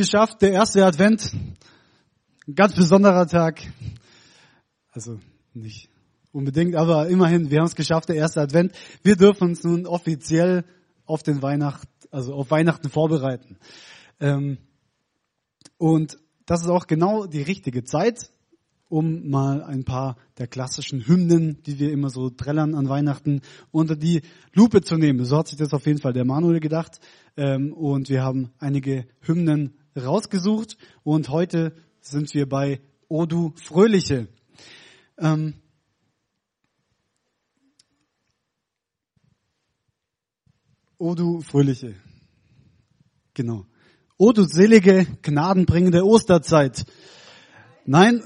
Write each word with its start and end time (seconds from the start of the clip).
geschafft, 0.00 0.40
der 0.40 0.52
erste 0.52 0.86
Advent. 0.86 1.30
Ein 2.48 2.54
ganz 2.54 2.74
besonderer 2.74 3.26
Tag. 3.26 3.60
Also 4.92 5.18
nicht 5.52 5.90
unbedingt, 6.32 6.74
aber 6.74 7.08
immerhin, 7.08 7.50
wir 7.50 7.58
haben 7.58 7.66
es 7.66 7.74
geschafft, 7.74 8.08
der 8.08 8.16
erste 8.16 8.40
Advent. 8.40 8.72
Wir 9.02 9.16
dürfen 9.16 9.50
uns 9.50 9.62
nun 9.62 9.86
offiziell 9.86 10.64
auf 11.04 11.22
den 11.22 11.42
Weihnacht, 11.42 11.86
also 12.10 12.32
auf 12.32 12.50
Weihnachten 12.50 12.88
vorbereiten. 12.88 13.58
Ähm, 14.20 14.56
und 15.76 16.16
das 16.46 16.62
ist 16.62 16.70
auch 16.70 16.86
genau 16.86 17.26
die 17.26 17.42
richtige 17.42 17.84
Zeit, 17.84 18.30
um 18.88 19.28
mal 19.28 19.62
ein 19.62 19.84
paar 19.84 20.16
der 20.38 20.46
klassischen 20.46 21.06
Hymnen, 21.06 21.62
die 21.64 21.78
wir 21.78 21.92
immer 21.92 22.08
so 22.08 22.30
trällern 22.30 22.74
an 22.74 22.88
Weihnachten, 22.88 23.42
unter 23.70 23.96
die 23.96 24.22
Lupe 24.54 24.80
zu 24.80 24.96
nehmen. 24.96 25.26
So 25.26 25.36
hat 25.36 25.48
sich 25.48 25.58
das 25.58 25.74
auf 25.74 25.84
jeden 25.84 26.00
Fall 26.00 26.14
der 26.14 26.24
Manuel 26.24 26.60
gedacht. 26.60 27.00
Ähm, 27.36 27.74
und 27.74 28.08
wir 28.08 28.22
haben 28.22 28.50
einige 28.58 29.06
Hymnen 29.20 29.74
rausgesucht. 30.04 30.76
Und 31.02 31.28
heute 31.28 31.74
sind 32.00 32.32
wir 32.34 32.48
bei 32.48 32.80
O 33.08 33.26
du 33.26 33.52
Fröhliche. 33.56 34.28
Ähm, 35.18 35.54
o 40.98 41.14
du 41.14 41.40
Fröhliche. 41.40 41.96
Genau. 43.34 43.66
O 44.18 44.32
du 44.32 44.44
selige, 44.44 45.06
gnadenbringende 45.22 46.04
Osterzeit. 46.04 46.84
Nein, 47.86 48.22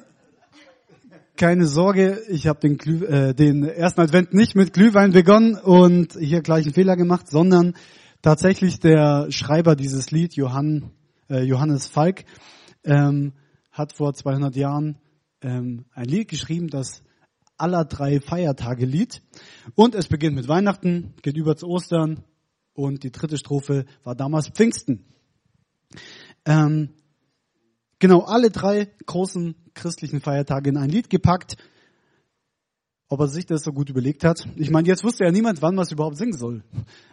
keine 1.37 1.67
Sorge, 1.67 2.21
ich 2.29 2.47
habe 2.47 2.61
den, 2.61 3.03
äh, 3.03 3.35
den 3.35 3.65
ersten 3.65 4.01
Advent 4.01 4.35
nicht 4.35 4.55
mit 4.55 4.73
Glühwein 4.73 5.13
begonnen 5.13 5.57
und 5.57 6.17
hier 6.19 6.43
gleich 6.43 6.65
einen 6.65 6.75
Fehler 6.75 6.97
gemacht, 6.97 7.29
sondern 7.29 7.75
tatsächlich 8.23 8.79
der 8.81 9.31
Schreiber 9.31 9.77
dieses 9.77 10.11
Lied, 10.11 10.35
Johann, 10.35 10.91
äh, 11.29 11.43
Johannes 11.43 11.87
Falk, 11.87 12.25
ähm, 12.85 13.33
hat 13.71 13.93
vor 13.93 14.15
200 14.15 14.55
Jahren 14.57 14.99
ähm, 15.41 15.85
ein 15.93 16.07
Lied 16.07 16.29
geschrieben, 16.29 16.69
das 16.69 17.03
aller 17.57 17.85
drei 17.85 18.21
Feiertage 18.21 18.87
Lied. 18.87 19.23
Und 19.75 19.95
es 19.95 20.09
beginnt 20.09 20.37
mit 20.37 20.49
Weihnachten, 20.49 21.15
geht 21.23 21.37
über 21.37 21.57
zu 21.57 21.67
Ostern 21.67 22.25
und 22.73 23.05
die 23.05 23.13
dritte 23.13 23.39
Strophe 23.39 23.85
war 24.03 24.15
damals 24.15 24.49
Pfingsten. 24.49 25.05
Ähm, 26.45 26.91
genau, 27.99 28.21
alle 28.21 28.51
drei 28.51 28.91
großen 29.07 29.55
christlichen 29.75 30.21
Feiertage 30.21 30.71
in 30.71 30.77
ein 30.77 30.91
Lied 30.91 31.11
gepackt. 31.11 31.57
Ob 33.09 33.21
er 33.21 33.29
sich 33.29 33.47
das 33.47 33.63
so 33.63 33.73
gut 33.73 33.91
überlegt 33.91 34.25
hat. 34.25 34.49
Ich 34.57 34.71
meine, 34.71 34.89
jetzt 34.89 35.05
wusste 35.05 35.25
ja 35.25 35.31
niemand, 35.31 35.63
wann 35.63 35.75
man 35.75 35.85
es 35.85 35.93
überhaupt 35.93 36.17
singen 36.17 36.37
soll. 36.37 36.65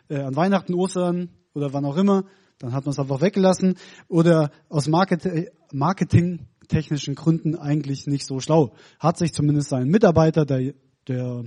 Äh, 0.07 0.21
an 0.21 0.35
Weihnachten, 0.35 0.73
Ostern 0.73 1.29
oder 1.53 1.73
wann 1.73 1.85
auch 1.85 1.97
immer. 1.97 2.25
Dann 2.61 2.73
hat 2.73 2.85
man 2.85 2.91
es 2.91 2.99
einfach 2.99 3.21
weggelassen. 3.21 3.75
Oder 4.07 4.51
aus 4.69 4.87
Marketing, 4.87 5.47
marketingtechnischen 5.71 7.15
Gründen 7.15 7.55
eigentlich 7.55 8.07
nicht 8.07 8.25
so 8.25 8.39
schlau. 8.39 8.73
Hat 8.99 9.17
sich 9.17 9.33
zumindest 9.33 9.69
sein 9.69 9.87
Mitarbeiter, 9.87 10.45
der, 10.45 10.73
der 11.07 11.43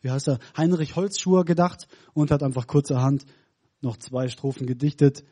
wie 0.00 0.10
heißt 0.10 0.28
er, 0.28 0.38
Heinrich 0.56 0.96
Holzschuher 0.96 1.44
gedacht 1.44 1.88
und 2.12 2.30
hat 2.30 2.42
einfach 2.42 2.66
kurzerhand 2.66 3.24
noch 3.80 3.96
zwei 3.96 4.28
Strophen 4.28 4.66
gedichtet 4.66 5.24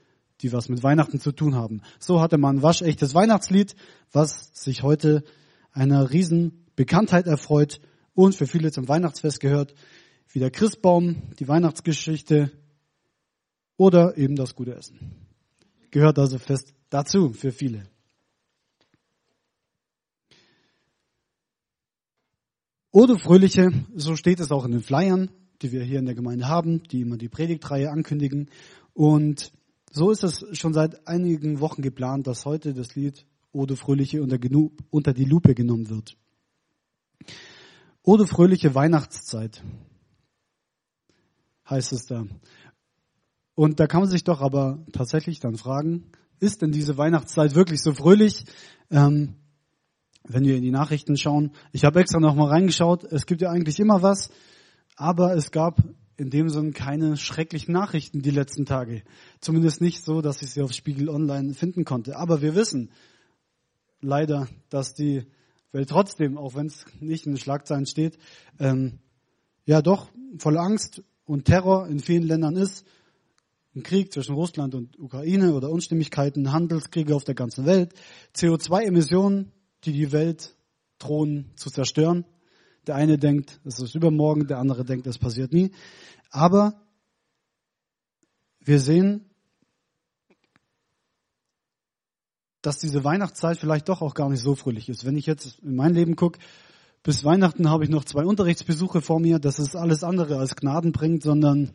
die 0.42 0.52
was 0.52 0.68
mit 0.68 0.82
Weihnachten 0.82 1.20
zu 1.20 1.32
tun 1.32 1.54
haben. 1.54 1.82
So 1.98 2.20
hatte 2.20 2.38
man 2.38 2.56
ein 2.56 2.62
waschechtes 2.62 3.14
Weihnachtslied, 3.14 3.74
was 4.12 4.50
sich 4.52 4.82
heute 4.82 5.24
einer 5.72 6.10
riesen 6.10 6.64
Bekanntheit 6.76 7.26
erfreut 7.26 7.80
und 8.14 8.34
für 8.34 8.46
viele 8.46 8.70
zum 8.70 8.88
Weihnachtsfest 8.88 9.40
gehört, 9.40 9.74
wie 10.30 10.38
der 10.38 10.50
Christbaum, 10.50 11.22
die 11.38 11.48
Weihnachtsgeschichte 11.48 12.50
oder 13.76 14.16
eben 14.16 14.36
das 14.36 14.54
gute 14.54 14.74
Essen. 14.74 14.98
Gehört 15.90 16.18
also 16.18 16.38
fest 16.38 16.74
dazu 16.90 17.32
für 17.32 17.52
viele. 17.52 17.88
Oder 22.90 23.18
Fröhliche, 23.18 23.70
so 23.94 24.16
steht 24.16 24.40
es 24.40 24.50
auch 24.50 24.64
in 24.64 24.72
den 24.72 24.82
Flyern, 24.82 25.30
die 25.60 25.70
wir 25.72 25.82
hier 25.82 25.98
in 25.98 26.06
der 26.06 26.14
Gemeinde 26.14 26.48
haben, 26.48 26.82
die 26.84 27.02
immer 27.02 27.18
die 27.18 27.28
Predigtreihe 27.28 27.90
ankündigen. 27.90 28.48
Und 28.94 29.52
so 29.90 30.10
ist 30.10 30.24
es 30.24 30.46
schon 30.52 30.72
seit 30.72 31.06
einigen 31.06 31.60
Wochen 31.60 31.82
geplant, 31.82 32.26
dass 32.26 32.46
heute 32.46 32.72
das 32.72 32.94
Lied 32.94 33.26
Ode 33.52 33.76
Fröhliche 33.76 34.22
unter, 34.22 34.38
unter 34.90 35.12
die 35.14 35.24
Lupe 35.24 35.54
genommen 35.54 35.88
wird. 35.88 36.16
Ode 38.02 38.26
Fröhliche 38.26 38.74
Weihnachtszeit 38.74 39.62
heißt 41.68 41.92
es 41.92 42.06
da. 42.06 42.26
Und 43.56 43.80
da 43.80 43.88
kann 43.88 44.02
man 44.02 44.10
sich 44.10 44.22
doch 44.22 44.40
aber 44.40 44.84
tatsächlich 44.92 45.40
dann 45.40 45.56
fragen, 45.56 46.12
ist 46.38 46.62
denn 46.62 46.70
diese 46.70 46.96
Weihnachtszeit 46.96 47.56
wirklich 47.56 47.82
so 47.82 47.92
fröhlich? 47.92 48.44
Ähm, 48.90 49.34
wenn 50.28 50.44
wir 50.44 50.56
in 50.56 50.62
die 50.62 50.70
Nachrichten 50.70 51.16
schauen. 51.16 51.52
Ich 51.72 51.84
habe 51.84 52.00
extra 52.00 52.20
noch 52.20 52.34
mal 52.34 52.48
reingeschaut. 52.48 53.04
Es 53.04 53.26
gibt 53.26 53.40
ja 53.40 53.50
eigentlich 53.50 53.78
immer 53.78 54.02
was, 54.02 54.30
aber 54.96 55.34
es 55.36 55.50
gab 55.50 55.82
in 56.16 56.30
dem 56.30 56.48
Sinn 56.48 56.72
keine 56.72 57.16
schrecklichen 57.16 57.72
Nachrichten 57.72 58.22
die 58.22 58.30
letzten 58.30 58.64
Tage. 58.64 59.02
Zumindest 59.40 59.80
nicht 59.80 60.02
so, 60.02 60.22
dass 60.22 60.42
ich 60.42 60.50
sie 60.50 60.62
auf 60.62 60.72
Spiegel 60.72 61.08
Online 61.08 61.54
finden 61.54 61.84
konnte. 61.84 62.16
Aber 62.16 62.40
wir 62.40 62.54
wissen 62.54 62.90
leider, 64.00 64.48
dass 64.70 64.94
die 64.94 65.26
Welt 65.72 65.90
trotzdem, 65.90 66.38
auch 66.38 66.54
wenn 66.54 66.66
es 66.66 66.86
nicht 67.00 67.26
in 67.26 67.32
den 67.32 67.38
Schlagzeilen 67.38 67.86
steht, 67.86 68.18
ähm, 68.58 68.98
ja 69.66 69.82
doch 69.82 70.10
voller 70.38 70.60
Angst 70.60 71.02
und 71.24 71.44
Terror 71.44 71.86
in 71.88 72.00
vielen 72.00 72.22
Ländern 72.22 72.56
ist. 72.56 72.86
Ein 73.76 73.82
Krieg 73.82 74.10
zwischen 74.10 74.34
Russland 74.34 74.74
und 74.74 74.98
Ukraine 74.98 75.52
oder 75.52 75.68
Unstimmigkeiten, 75.68 76.50
Handelskriege 76.50 77.14
auf 77.14 77.24
der 77.24 77.34
ganzen 77.34 77.66
Welt, 77.66 77.92
CO2-Emissionen, 78.34 79.52
die 79.84 79.92
die 79.92 80.12
Welt 80.12 80.56
drohen 80.98 81.52
zu 81.56 81.70
zerstören. 81.70 82.24
Der 82.86 82.94
eine 82.94 83.18
denkt, 83.18 83.60
es 83.64 83.78
ist 83.78 83.94
übermorgen, 83.94 84.46
der 84.46 84.58
andere 84.58 84.86
denkt, 84.86 85.06
es 85.06 85.18
passiert 85.18 85.52
nie. 85.52 85.72
Aber 86.30 86.80
wir 88.60 88.80
sehen, 88.80 89.28
dass 92.62 92.78
diese 92.78 93.04
Weihnachtszeit 93.04 93.58
vielleicht 93.58 93.90
doch 93.90 94.00
auch 94.00 94.14
gar 94.14 94.30
nicht 94.30 94.40
so 94.40 94.54
fröhlich 94.54 94.88
ist. 94.88 95.04
Wenn 95.04 95.18
ich 95.18 95.26
jetzt 95.26 95.58
in 95.58 95.76
mein 95.76 95.92
Leben 95.92 96.16
gucke, 96.16 96.38
bis 97.02 97.24
Weihnachten 97.24 97.68
habe 97.68 97.84
ich 97.84 97.90
noch 97.90 98.04
zwei 98.04 98.24
Unterrichtsbesuche 98.24 99.02
vor 99.02 99.20
mir. 99.20 99.38
Das 99.38 99.58
ist 99.58 99.76
alles 99.76 100.02
andere 100.02 100.38
als 100.38 100.56
Gnaden 100.56 100.92
bringt, 100.92 101.22
sondern 101.22 101.72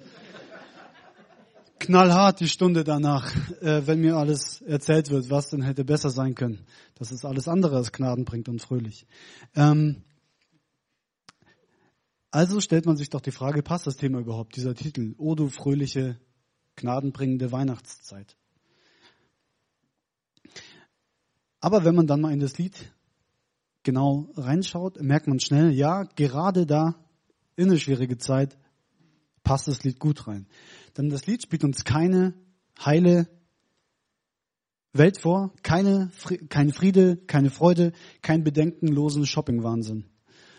knallhart 1.82 2.40
die 2.40 2.48
Stunde 2.48 2.84
danach, 2.84 3.36
äh, 3.62 3.86
wenn 3.86 4.00
mir 4.00 4.16
alles 4.16 4.62
erzählt 4.62 5.10
wird, 5.10 5.30
was 5.30 5.50
denn 5.50 5.64
hätte 5.64 5.84
besser 5.84 6.10
sein 6.10 6.36
können. 6.36 6.66
Das 6.96 7.12
ist 7.12 7.26
alles 7.26 7.48
andere 7.48 7.76
als 7.76 7.92
Gnaden 7.92 8.24
bringt 8.24 8.48
und 8.48 8.62
fröhlich. 8.62 9.06
Ähm, 9.56 10.04
also 12.30 12.62
stellt 12.62 12.86
man 12.86 12.98
sich 12.98 13.10
doch 13.10 13.20
die 13.20 13.32
Frage, 13.32 13.64
passt 13.64 13.88
das 13.88 13.98
Thema 13.98 14.20
überhaupt, 14.20 14.56
dieser 14.56 14.76
Titel, 14.76 15.16
O 15.18 15.36
du 15.36 15.50
fröhliche, 15.50 16.18
gnadenbringende 16.76 17.52
Weihnachtszeit. 17.52 18.38
Aber 21.60 21.84
wenn 21.84 21.96
man 21.96 22.08
dann 22.08 22.22
mal 22.22 22.32
in 22.32 22.40
das 22.40 22.58
Lied 22.58 22.94
genau 23.84 24.30
reinschaut, 24.36 25.02
merkt 25.02 25.28
man 25.28 25.40
schnell, 25.40 25.72
ja, 25.72 26.04
gerade 26.16 26.66
da, 26.66 26.96
in 27.56 27.70
eine 27.70 27.80
schwierige 27.80 28.18
Zeit, 28.18 28.58
passt 29.44 29.68
das 29.68 29.84
Lied 29.84 30.00
gut 30.00 30.28
rein. 30.28 30.48
Denn 30.98 31.10
das 31.10 31.28
Lied 31.28 31.42
spielt 31.44 31.64
uns 31.64 31.84
keine 31.84 32.34
heile 32.84 33.28
Welt 34.94 35.18
vor, 35.20 35.54
keine, 35.64 36.12
kein 36.50 36.72
Friede, 36.72 37.18
keine 37.18 37.50
Freude, 37.50 37.94
kein 38.22 38.44
bedenkenlosen 38.44 39.26
Shoppingwahnsinn 39.26 40.12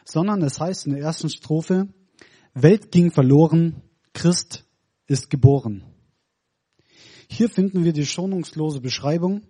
sondern 0.05 0.43
es 0.43 0.61
heißt 0.61 0.87
in 0.87 0.95
der 0.95 1.03
ersten 1.03 1.31
Strophe, 1.31 1.89
Welt 2.55 2.91
ging 2.93 3.11
verloren, 3.11 3.83
Christ 4.13 4.65
ist 5.07 5.31
geboren. 5.31 5.85
Hier 7.29 7.49
finden 7.49 7.85
wir 7.85 7.93
die 7.93 8.07
schonungslose 8.07 8.81
Beschreibung 8.81 9.43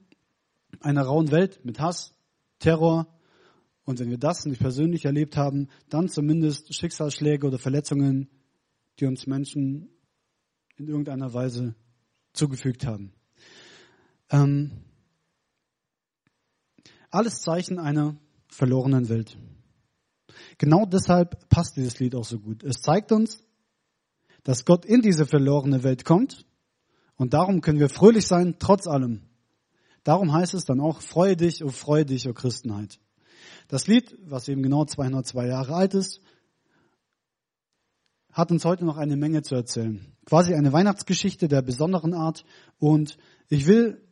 einer 0.81 1.03
rauen 1.03 1.31
Welt 1.31 1.64
mit 1.64 1.81
Hass, 1.81 2.14
Terror 2.58 3.06
und 3.84 3.99
wenn 3.99 4.11
wir 4.11 4.19
das 4.19 4.46
nicht 4.46 4.61
persönlich 4.61 5.05
erlebt 5.05 5.37
haben, 5.37 5.69
dann 5.88 6.08
zumindest 6.08 6.73
Schicksalsschläge 6.75 7.46
oder 7.46 7.58
Verletzungen, 7.58 8.29
die 8.99 9.06
uns 9.06 9.27
Menschen 9.27 9.89
in 10.77 10.89
irgendeiner 10.89 11.33
Weise 11.33 11.75
zugefügt 12.33 12.87
haben. 12.87 13.12
Ähm, 14.31 14.71
alles 17.11 17.41
Zeichen 17.41 17.79
einer 17.79 18.17
verlorenen 18.49 19.09
Welt. 19.09 19.37
Genau 20.59 20.87
deshalb 20.87 21.49
passt 21.49 21.77
dieses 21.77 21.99
Lied 21.99 22.15
auch 22.15 22.25
so 22.25 22.39
gut. 22.39 22.62
Es 22.62 22.81
zeigt 22.81 23.12
uns, 23.12 23.43
dass 24.44 24.65
Gott 24.65 24.85
in 24.85 25.03
diese 25.03 25.27
verlorene 25.27 25.83
Welt 25.83 26.05
kommt 26.05 26.47
und 27.17 27.35
darum 27.35 27.61
können 27.61 27.79
wir 27.79 27.89
fröhlich 27.89 28.27
sein, 28.27 28.56
trotz 28.59 28.87
allem. 28.87 29.23
Darum 30.05 30.33
heißt 30.33 30.55
es 30.55 30.65
dann 30.65 30.81
auch, 30.81 31.00
freue 31.00 31.37
dich, 31.37 31.62
oh 31.62 31.69
freue 31.69 32.05
dich, 32.05 32.29
oh 32.29 32.33
Christenheit. 32.33 32.99
Das 33.69 33.87
Lied, 33.87 34.17
was 34.25 34.49
eben 34.49 34.62
genau 34.62 34.85
202 34.85 35.47
Jahre 35.47 35.75
alt 35.75 35.94
ist, 35.94 36.21
hat 38.32 38.50
uns 38.50 38.64
heute 38.64 38.84
noch 38.84 38.96
eine 38.96 39.17
Menge 39.17 39.43
zu 39.43 39.55
erzählen. 39.55 40.00
Quasi 40.25 40.55
eine 40.55 40.73
Weihnachtsgeschichte 40.73 41.49
der 41.49 41.62
besonderen 41.62 42.14
Art 42.14 42.44
und 42.79 43.17
ich 43.49 43.67
will 43.67 44.02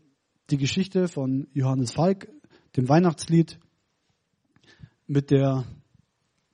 die 0.51 0.59
Geschichte 0.59 1.09
von 1.09 1.49
Johannes 1.53 1.93
Falk, 1.93 2.29
dem 2.77 2.89
Weihnachtslied, 2.89 3.59
mit 5.07 5.31
der 5.31 5.65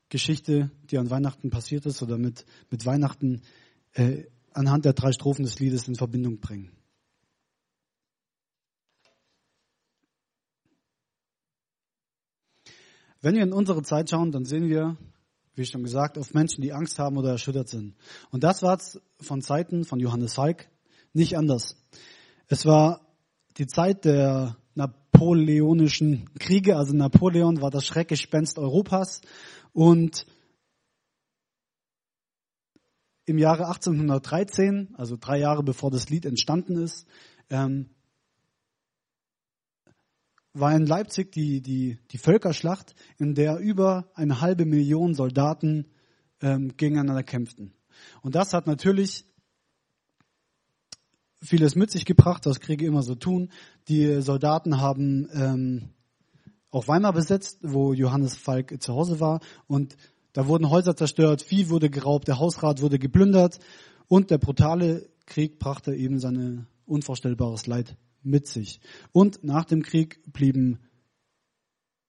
Geschichte, 0.09 0.71
die 0.91 0.99
an 0.99 1.11
Weihnachten 1.11 1.51
passiert 1.51 1.85
ist, 1.85 2.03
oder 2.03 2.17
mit, 2.17 2.47
mit 2.71 2.87
Weihnachten 2.87 3.43
äh, 3.93 4.25
anhand 4.53 4.85
der 4.85 4.93
drei 4.93 5.13
Strophen 5.13 5.45
des 5.45 5.59
Liedes 5.59 5.89
in 5.89 5.95
Verbindung 5.95 6.39
bringen. 6.39 6.71
Wenn 13.21 13.35
wir 13.35 13.43
in 13.43 13.53
unsere 13.53 13.83
Zeit 13.83 14.09
schauen, 14.09 14.31
dann 14.31 14.45
sehen 14.45 14.69
wir, 14.69 14.97
wie 15.57 15.65
schon 15.65 15.83
gesagt, 15.83 16.19
auf 16.19 16.35
Menschen, 16.35 16.61
die 16.63 16.73
Angst 16.73 16.99
haben 16.99 17.17
oder 17.17 17.31
erschüttert 17.31 17.69
sind. 17.69 17.97
Und 18.31 18.45
das 18.45 18.63
war 18.63 18.79
von 19.21 19.43
Zeiten 19.43 19.85
von 19.85 19.99
Johannes 19.99 20.35
Falk 20.35 20.69
nicht 21.13 21.37
anders. 21.37 21.77
Es 22.47 22.67
war 22.67 23.01
die 23.57 23.67
Zeit 23.67 24.05
der 24.05 24.57
napoleonischen 24.75 26.29
Kriege, 26.39 26.77
also 26.77 26.95
Napoleon 26.95 27.63
war 27.63 27.71
das 27.71 27.87
Schreckgespenst 27.87 28.59
Europas 28.59 29.23
und 29.73 30.27
im 33.25 33.39
Jahre 33.39 33.67
1813, 33.67 34.95
also 34.97 35.17
drei 35.19 35.39
Jahre 35.39 35.63
bevor 35.63 35.91
das 35.91 36.11
Lied 36.11 36.27
entstanden 36.27 36.77
ist, 36.77 37.07
ähm, 37.51 37.91
war 40.59 40.75
in 40.75 40.87
Leipzig 40.87 41.33
die, 41.33 41.61
die, 41.61 41.99
die 42.11 42.19
Völkerschlacht, 42.19 42.95
in 43.19 43.35
der 43.35 43.59
über 43.59 44.11
eine 44.15 44.41
halbe 44.41 44.65
Million 44.65 45.15
Soldaten 45.15 45.87
ähm, 46.41 46.77
gegeneinander 46.77 47.23
kämpften. 47.23 47.73
Und 48.23 48.35
das 48.35 48.55
hat 48.55 48.67
natürlich 48.67 49.25
vieles 51.43 51.75
mit 51.75 51.91
sich 51.91 52.05
gebracht, 52.05 52.47
was 52.47 52.61
Kriege 52.61 52.87
immer 52.87 53.03
so 53.03 53.15
tun. 53.15 53.51
Die 53.89 54.23
Soldaten 54.23 54.81
haben 54.81 55.29
ähm, 55.33 55.91
auch 56.71 56.89
Weimar 56.89 57.13
besetzt, 57.13 57.59
wo 57.63 57.93
Johannes 57.93 58.37
Falk 58.37 58.83
zu 58.83 58.95
Hause 58.95 59.21
war. 59.21 59.41
Und 59.67 59.97
da 60.33 60.47
wurden 60.47 60.71
Häuser 60.71 60.97
zerstört, 60.97 61.43
Vieh 61.43 61.69
wurde 61.69 61.91
geraubt, 61.91 62.29
der 62.29 62.39
Hausrat 62.39 62.81
wurde 62.81 62.99
geplündert. 62.99 63.59
Und 64.09 64.31
der 64.31 64.39
brutale 64.39 65.09
Krieg 65.27 65.59
brachte 65.59 65.95
eben 65.95 66.19
sein 66.19 66.67
unvorstellbares 66.87 67.67
Leid 67.67 67.97
mit 68.27 68.47
sich. 68.47 68.81
Und 69.13 69.43
nach 69.45 69.65
dem 69.65 69.83
Krieg 69.83 70.21
blieben 70.33 70.81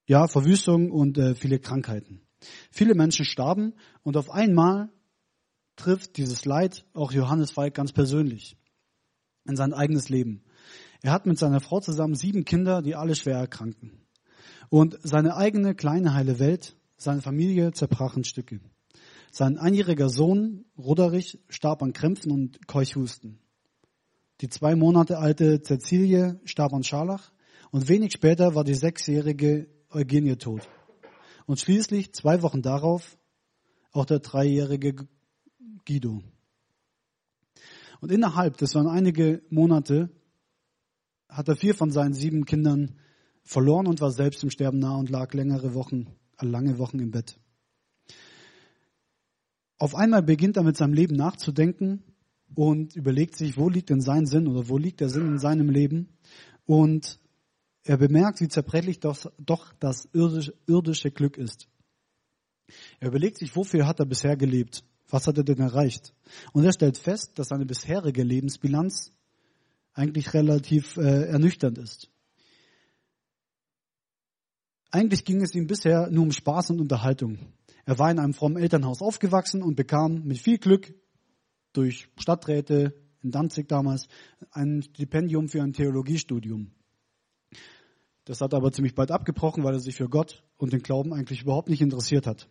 ja 0.06 0.28
Verwüstung 0.28 0.92
und 0.92 1.18
äh, 1.18 1.36
viele 1.36 1.60
Krankheiten. 1.60 2.22
Viele 2.72 2.96
Menschen 2.96 3.26
starben 3.26 3.74
und 4.04 4.18
auf 4.18 4.30
einmal 4.30 4.90
trifft 5.76 6.18
dieses 6.18 6.46
Leid 6.46 6.86
auch 6.94 7.12
Johannes 7.12 7.52
Falk 7.52 7.74
ganz 7.74 7.94
persönlich 7.94 8.58
in 9.48 9.56
sein 9.56 9.74
eigenes 9.74 10.10
Leben. 10.10 10.44
Er 11.02 11.12
hat 11.12 11.26
mit 11.26 11.38
seiner 11.38 11.60
Frau 11.60 11.80
zusammen 11.80 12.16
sieben 12.16 12.44
Kinder, 12.44 12.82
die 12.82 12.96
alle 12.96 13.16
schwer 13.16 13.38
erkranken. 13.38 13.92
Und 14.70 14.98
seine 15.04 15.36
eigene 15.38 15.76
kleine 15.76 16.14
heile 16.14 16.40
Welt, 16.40 16.76
seine 16.98 17.22
Familie 17.22 17.72
zerbrach 17.72 18.18
in 18.18 18.24
Stücke. 18.24 18.60
Sein 19.32 19.58
einjähriger 19.58 20.10
Sohn, 20.10 20.66
Roderich, 20.78 21.40
starb 21.48 21.84
an 21.84 21.94
Krämpfen 21.94 22.32
und 22.32 22.68
Keuchhusten. 22.68 23.40
Die 24.42 24.50
zwei 24.50 24.76
Monate 24.76 25.18
alte 25.18 25.62
Cecilie 25.62 26.40
starb 26.46 26.74
an 26.74 26.84
Scharlach 26.84 27.32
und 27.72 27.88
wenig 27.90 28.14
später 28.14 28.54
war 28.54 28.64
die 28.64 28.76
sechsjährige 28.76 29.68
Eugenie 29.90 30.36
tot. 30.36 30.70
Und 31.48 31.60
schließlich, 31.60 32.14
zwei 32.14 32.44
Wochen 32.44 32.62
darauf, 32.62 33.18
auch 33.92 34.06
der 34.06 34.20
dreijährige 34.20 35.08
Guido. 35.86 36.22
Und 38.00 38.12
innerhalb, 38.12 38.58
das 38.58 38.76
waren 38.76 38.88
einige 38.88 39.42
Monate, 39.50 40.12
hat 41.30 41.48
er 41.48 41.56
vier 41.56 41.74
von 41.74 41.90
seinen 41.90 42.14
sieben 42.14 42.46
Kindern 42.46 43.00
verloren 43.44 43.88
und 43.88 44.02
war 44.02 44.12
selbst 44.12 44.44
im 44.44 44.52
Sterben 44.52 44.78
nah 44.78 44.98
und 44.98 45.10
lag 45.10 45.34
längere 45.34 45.74
Wochen, 45.74 46.08
lange 46.40 46.78
Wochen 46.78 47.00
im 47.00 47.10
Bett. 47.10 47.40
Auf 49.80 49.96
einmal 49.96 50.22
beginnt 50.22 50.58
er 50.58 50.64
mit 50.64 50.78
seinem 50.78 50.94
Leben 50.94 51.16
nachzudenken 51.16 52.04
und 52.56 52.96
überlegt 52.96 53.38
sich, 53.38 53.58
wo 53.58 53.70
liegt 53.70 53.90
denn 53.90 54.02
sein 54.02 54.26
Sinn 54.26 54.48
oder 54.48 54.70
wo 54.70 54.78
liegt 54.78 55.02
der 55.02 55.10
Sinn 55.10 55.28
in 55.28 55.40
seinem 55.40 55.70
Leben. 55.70 56.10
Und 56.66 57.20
er 57.84 57.98
bemerkt, 57.98 58.42
wie 58.42 58.48
zerbrechlich 58.48 59.00
doch, 59.00 59.32
doch 59.38 59.74
das 59.80 60.08
irdische, 60.14 61.12
Glück 61.12 61.38
ist. 61.38 61.68
Er 63.00 63.10
überlegt 63.10 63.38
sich, 63.38 63.56
wofür 63.56 63.88
hat 63.88 64.00
er 64.00 64.06
bisher 64.06 64.36
gelebt? 64.36 64.84
Was 65.10 65.26
hat 65.28 65.38
er 65.38 65.44
denn 65.44 65.60
erreicht? 65.60 66.14
Und 66.52 66.66
er 66.66 66.74
stellt 66.74 66.98
fest, 66.98 67.40
dass 67.40 67.48
seine 67.48 67.66
bisherige 67.66 68.24
Lebensbilanz 68.24 69.12
eigentlich 69.94 70.34
relativ 70.34 70.98
äh, 70.98 71.30
ernüchternd 71.30 71.78
ist. 71.78 72.10
Eigentlich 74.92 75.26
ging 75.26 75.42
es 75.42 75.56
ihm 75.56 75.68
bisher 75.68 76.10
nur 76.10 76.24
um 76.24 76.32
Spaß 76.32 76.72
und 76.72 76.82
Unterhaltung. 76.82 77.40
Er 77.86 78.00
war 78.00 78.12
in 78.12 78.20
einem 78.20 78.34
frommen 78.34 78.58
Elternhaus 78.58 79.02
aufgewachsen 79.02 79.64
und 79.64 79.76
bekam 79.76 80.24
mit 80.24 80.40
viel 80.40 80.58
Glück 80.58 80.94
durch 81.78 82.10
Stadträte 82.18 82.94
in 83.22 83.32
Danzig 83.32 83.68
damals 83.68 84.08
ein 84.52 84.82
Stipendium 84.82 85.50
für 85.50 85.62
ein 85.62 85.74
Theologiestudium. 85.74 86.72
Das 88.26 88.42
hat 88.42 88.54
er 88.54 88.58
aber 88.58 88.72
ziemlich 88.72 88.96
bald 88.96 89.12
abgebrochen, 89.12 89.64
weil 89.64 89.76
er 89.76 89.80
sich 89.80 89.96
für 89.96 90.10
Gott 90.10 90.44
und 90.58 90.74
den 90.74 90.82
Glauben 90.82 91.14
eigentlich 91.14 91.44
überhaupt 91.44 91.70
nicht 91.70 91.82
interessiert 91.82 92.28
hat. 92.28 92.50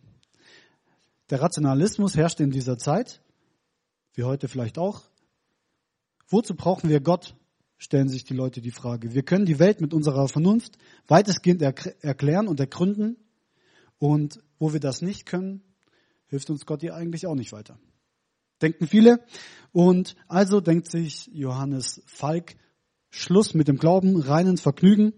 Der 1.29 1.41
Rationalismus 1.41 2.15
herrschte 2.15 2.43
in 2.43 2.51
dieser 2.51 2.77
Zeit, 2.77 3.21
wie 4.13 4.23
heute 4.23 4.47
vielleicht 4.47 4.79
auch. 4.79 5.03
Wozu 6.27 6.55
brauchen 6.55 6.89
wir 6.89 7.01
Gott? 7.01 7.35
stellen 7.79 8.09
sich 8.09 8.23
die 8.23 8.33
Leute 8.33 8.59
die 8.59 8.71
Frage. 8.71 9.13
Wir 9.13 9.21
können 9.21 9.45
die 9.45 9.59
Welt 9.59 9.81
mit 9.81 9.93
unserer 9.93 10.27
Vernunft 10.27 10.79
weitestgehend 11.07 11.61
erklären 11.61 12.47
und 12.47 12.59
ergründen. 12.59 13.17
Und 13.99 14.39
wo 14.57 14.73
wir 14.73 14.79
das 14.79 15.03
nicht 15.03 15.27
können, 15.27 15.61
hilft 16.25 16.49
uns 16.49 16.65
Gott 16.65 16.81
ja 16.81 16.95
eigentlich 16.95 17.27
auch 17.27 17.35
nicht 17.35 17.51
weiter. 17.51 17.77
Denken 18.61 18.87
viele. 18.87 19.23
Und 19.71 20.15
also 20.27 20.61
denkt 20.61 20.89
sich 20.89 21.27
Johannes 21.33 22.01
Falk, 22.05 22.55
Schluss 23.09 23.53
mit 23.53 23.67
dem 23.67 23.77
Glauben, 23.77 24.19
reinen 24.19 24.57
Vergnügen. 24.57 25.13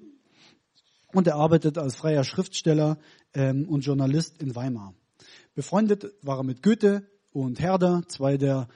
Und 1.13 1.27
er 1.27 1.35
arbeitet 1.35 1.77
als 1.77 1.95
freier 1.95 2.23
Schriftsteller 2.23 2.99
ähm, 3.33 3.67
und 3.67 3.81
Journalist 3.81 4.41
in 4.41 4.55
Weimar. 4.55 4.93
Befreundet 5.55 6.05
war 6.21 6.37
er 6.37 6.43
mit 6.43 6.61
Goethe 6.61 7.09
und 7.31 7.59
Herder, 7.59 8.03
zwei 8.07 8.37
der 8.37 8.67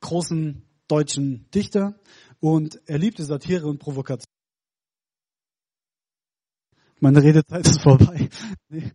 großen 0.00 0.62
deutschen 0.88 1.50
Dichter. 1.54 1.98
Und 2.40 2.80
er 2.86 2.98
liebte 2.98 3.24
Satire 3.24 3.66
und 3.66 3.78
Provokation. 3.78 4.26
Meine 7.00 7.22
Redezeit 7.22 7.66
ist 7.66 7.82
vorbei. 7.82 8.28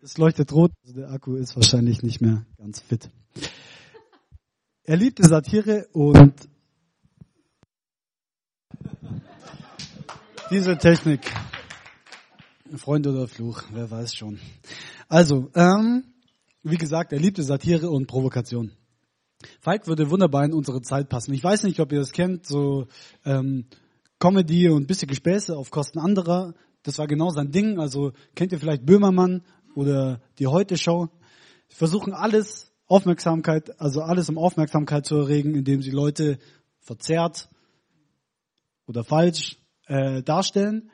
Es 0.00 0.16
leuchtet 0.16 0.52
rot, 0.52 0.70
also 0.84 0.94
der 0.94 1.10
Akku 1.10 1.34
ist 1.34 1.56
wahrscheinlich 1.56 2.02
nicht 2.02 2.20
mehr 2.20 2.46
ganz 2.56 2.78
fit. 2.78 3.10
Er 4.88 4.96
liebte 4.96 5.22
Satire 5.22 5.86
und 5.92 6.32
diese 10.50 10.78
Technik. 10.78 11.30
Freund 12.74 13.06
oder 13.06 13.28
Fluch, 13.28 13.64
wer 13.70 13.90
weiß 13.90 14.14
schon. 14.14 14.40
Also, 15.06 15.50
ähm, 15.54 16.04
wie 16.62 16.78
gesagt, 16.78 17.12
er 17.12 17.18
liebte 17.18 17.42
Satire 17.42 17.90
und 17.90 18.06
Provokation. 18.06 18.72
Falk 19.60 19.86
würde 19.88 20.08
wunderbar 20.08 20.46
in 20.46 20.54
unsere 20.54 20.80
Zeit 20.80 21.10
passen. 21.10 21.34
Ich 21.34 21.44
weiß 21.44 21.64
nicht, 21.64 21.80
ob 21.80 21.92
ihr 21.92 21.98
das 21.98 22.12
kennt, 22.12 22.46
so 22.46 22.86
ähm, 23.26 23.66
Comedy 24.18 24.70
und 24.70 24.86
bisschen 24.86 25.08
Gespäße 25.08 25.54
auf 25.54 25.70
Kosten 25.70 25.98
anderer. 25.98 26.54
Das 26.82 26.96
war 26.96 27.06
genau 27.06 27.28
sein 27.28 27.50
Ding. 27.50 27.78
Also 27.78 28.12
kennt 28.34 28.52
ihr 28.52 28.58
vielleicht 28.58 28.86
Böhmermann 28.86 29.42
oder 29.74 30.22
die 30.38 30.46
Heute-Show? 30.46 31.10
Versuchen 31.68 32.14
alles 32.14 32.67
Aufmerksamkeit, 32.88 33.80
also 33.80 34.02
alles 34.02 34.28
um 34.28 34.38
Aufmerksamkeit 34.38 35.06
zu 35.06 35.16
erregen, 35.16 35.54
indem 35.54 35.82
sie 35.82 35.90
Leute 35.90 36.38
verzerrt 36.80 37.48
oder 38.86 39.04
falsch 39.04 39.58
äh, 39.86 40.22
darstellen 40.22 40.90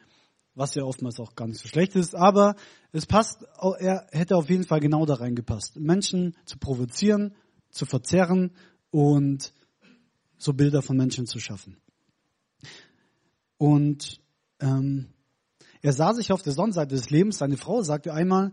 was 0.54 0.74
ja 0.74 0.84
oftmals 0.84 1.18
auch 1.18 1.34
gar 1.34 1.48
nicht 1.48 1.60
so 1.60 1.68
schlecht 1.68 1.96
ist, 1.96 2.14
aber 2.14 2.54
es 2.92 3.06
passt, 3.06 3.44
er 3.78 4.06
hätte 4.12 4.36
auf 4.36 4.48
jeden 4.48 4.64
Fall 4.64 4.80
genau 4.80 5.04
da 5.04 5.14
reingepasst. 5.14 5.76
Menschen 5.76 6.36
zu 6.44 6.58
provozieren, 6.58 7.34
zu 7.70 7.86
verzerren 7.86 8.52
und 8.90 9.52
so 10.38 10.52
Bilder 10.52 10.82
von 10.82 10.96
Menschen 10.96 11.26
zu 11.26 11.40
schaffen. 11.40 11.76
Und 13.58 14.20
ähm, 14.60 15.08
er 15.82 15.92
sah 15.92 16.12
sich 16.14 16.32
auf 16.32 16.42
der 16.42 16.52
Sonnenseite 16.52 16.94
des 16.94 17.10
Lebens. 17.10 17.38
Seine 17.38 17.56
Frau 17.56 17.82
sagte 17.82 18.12
einmal, 18.12 18.52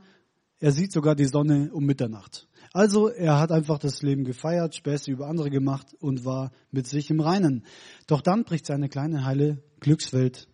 er 0.60 0.72
sieht 0.72 0.92
sogar 0.92 1.16
die 1.16 1.26
Sonne 1.26 1.72
um 1.72 1.86
Mitternacht. 1.86 2.48
Also 2.74 3.10
er 3.10 3.38
hat 3.40 3.52
einfach 3.52 3.80
das 3.80 4.02
Leben 4.02 4.24
gefeiert, 4.24 4.76
Späße 4.76 5.12
über 5.12 5.28
andere 5.28 5.50
gemacht 5.50 5.94
und 6.00 6.24
war 6.24 6.52
mit 6.72 6.88
sich 6.88 7.10
im 7.10 7.20
Reinen. 7.20 7.66
Doch 8.08 8.22
dann 8.22 8.46
bricht 8.46 8.66
seine 8.66 8.88
kleine 8.88 9.26
heile 9.26 9.62
Glückswelt 9.82 10.48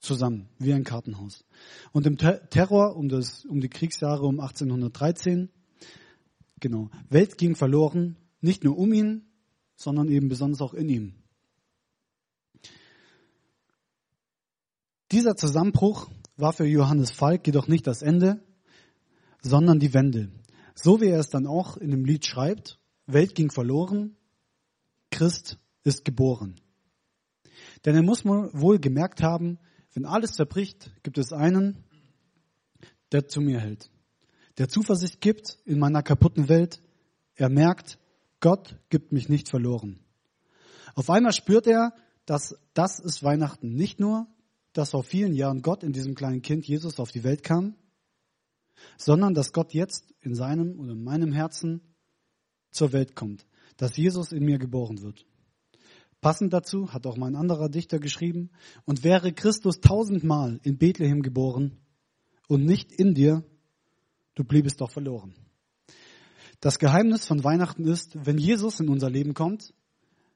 zusammen, 0.00 0.48
wie 0.58 0.72
ein 0.72 0.84
Kartenhaus. 0.84 1.44
Und 1.92 2.06
im 2.06 2.16
Terror 2.18 2.96
um, 2.96 3.08
das, 3.08 3.44
um 3.44 3.60
die 3.60 3.68
Kriegsjahre 3.68 4.26
um 4.26 4.40
1813, 4.40 5.48
genau, 6.58 6.90
Welt 7.10 7.38
ging 7.38 7.54
verloren, 7.54 8.16
nicht 8.40 8.64
nur 8.64 8.76
um 8.76 8.92
ihn, 8.92 9.26
sondern 9.76 10.08
eben 10.08 10.28
besonders 10.28 10.60
auch 10.60 10.74
in 10.74 10.88
ihm. 10.88 11.14
Dieser 15.12 15.36
Zusammenbruch 15.36 16.10
war 16.36 16.52
für 16.52 16.66
Johannes 16.66 17.12
Falk 17.12 17.46
jedoch 17.46 17.68
nicht 17.68 17.86
das 17.86 18.02
Ende, 18.02 18.40
sondern 19.40 19.78
die 19.78 19.94
Wende. 19.94 20.32
So 20.76 21.00
wie 21.00 21.08
er 21.08 21.18
es 21.18 21.30
dann 21.30 21.46
auch 21.46 21.76
in 21.78 21.90
dem 21.90 22.04
Lied 22.04 22.26
schreibt, 22.26 22.78
Welt 23.06 23.34
ging 23.34 23.50
verloren, 23.50 24.16
Christ 25.10 25.58
ist 25.82 26.04
geboren. 26.04 26.60
Denn 27.84 27.96
er 27.96 28.02
muss 28.02 28.24
wohl 28.24 28.78
gemerkt 28.78 29.22
haben, 29.22 29.58
wenn 29.94 30.04
alles 30.04 30.32
zerbricht, 30.32 30.92
gibt 31.02 31.16
es 31.16 31.32
einen, 31.32 31.82
der 33.10 33.26
zu 33.26 33.40
mir 33.40 33.58
hält, 33.58 33.90
der 34.58 34.68
Zuversicht 34.68 35.20
gibt 35.20 35.58
in 35.64 35.78
meiner 35.78 36.02
kaputten 36.02 36.48
Welt. 36.48 36.82
Er 37.34 37.48
merkt, 37.48 37.98
Gott 38.40 38.78
gibt 38.90 39.12
mich 39.12 39.28
nicht 39.28 39.48
verloren. 39.48 40.00
Auf 40.94 41.10
einmal 41.10 41.32
spürt 41.32 41.66
er, 41.66 41.94
dass 42.26 42.56
das 42.74 42.98
ist 42.98 43.22
Weihnachten. 43.22 43.74
Nicht 43.74 44.00
nur, 44.00 44.26
dass 44.72 44.90
vor 44.90 45.04
vielen 45.04 45.34
Jahren 45.34 45.62
Gott 45.62 45.82
in 45.82 45.92
diesem 45.92 46.14
kleinen 46.14 46.42
Kind 46.42 46.66
Jesus 46.66 46.98
auf 46.98 47.12
die 47.12 47.24
Welt 47.24 47.42
kam, 47.42 47.76
sondern 48.98 49.34
dass 49.34 49.52
Gott 49.52 49.74
jetzt 49.74 50.14
in 50.20 50.34
seinem 50.34 50.78
oder 50.78 50.92
in 50.92 51.02
meinem 51.02 51.32
Herzen 51.32 51.80
zur 52.70 52.92
Welt 52.92 53.16
kommt, 53.16 53.46
dass 53.76 53.96
Jesus 53.96 54.32
in 54.32 54.44
mir 54.44 54.58
geboren 54.58 55.02
wird. 55.02 55.26
Passend 56.20 56.52
dazu 56.52 56.92
hat 56.92 57.06
auch 57.06 57.16
mein 57.16 57.36
anderer 57.36 57.68
Dichter 57.68 57.98
geschrieben, 57.98 58.50
und 58.84 59.04
wäre 59.04 59.32
Christus 59.32 59.80
tausendmal 59.80 60.60
in 60.62 60.78
Bethlehem 60.78 61.22
geboren 61.22 61.78
und 62.48 62.64
nicht 62.64 62.92
in 62.92 63.14
dir, 63.14 63.44
du 64.34 64.44
bliebest 64.44 64.80
doch 64.80 64.90
verloren. 64.90 65.34
Das 66.60 66.78
Geheimnis 66.78 67.26
von 67.26 67.44
Weihnachten 67.44 67.86
ist, 67.86 68.16
wenn 68.26 68.38
Jesus 68.38 68.80
in 68.80 68.88
unser 68.88 69.10
Leben 69.10 69.34
kommt, 69.34 69.74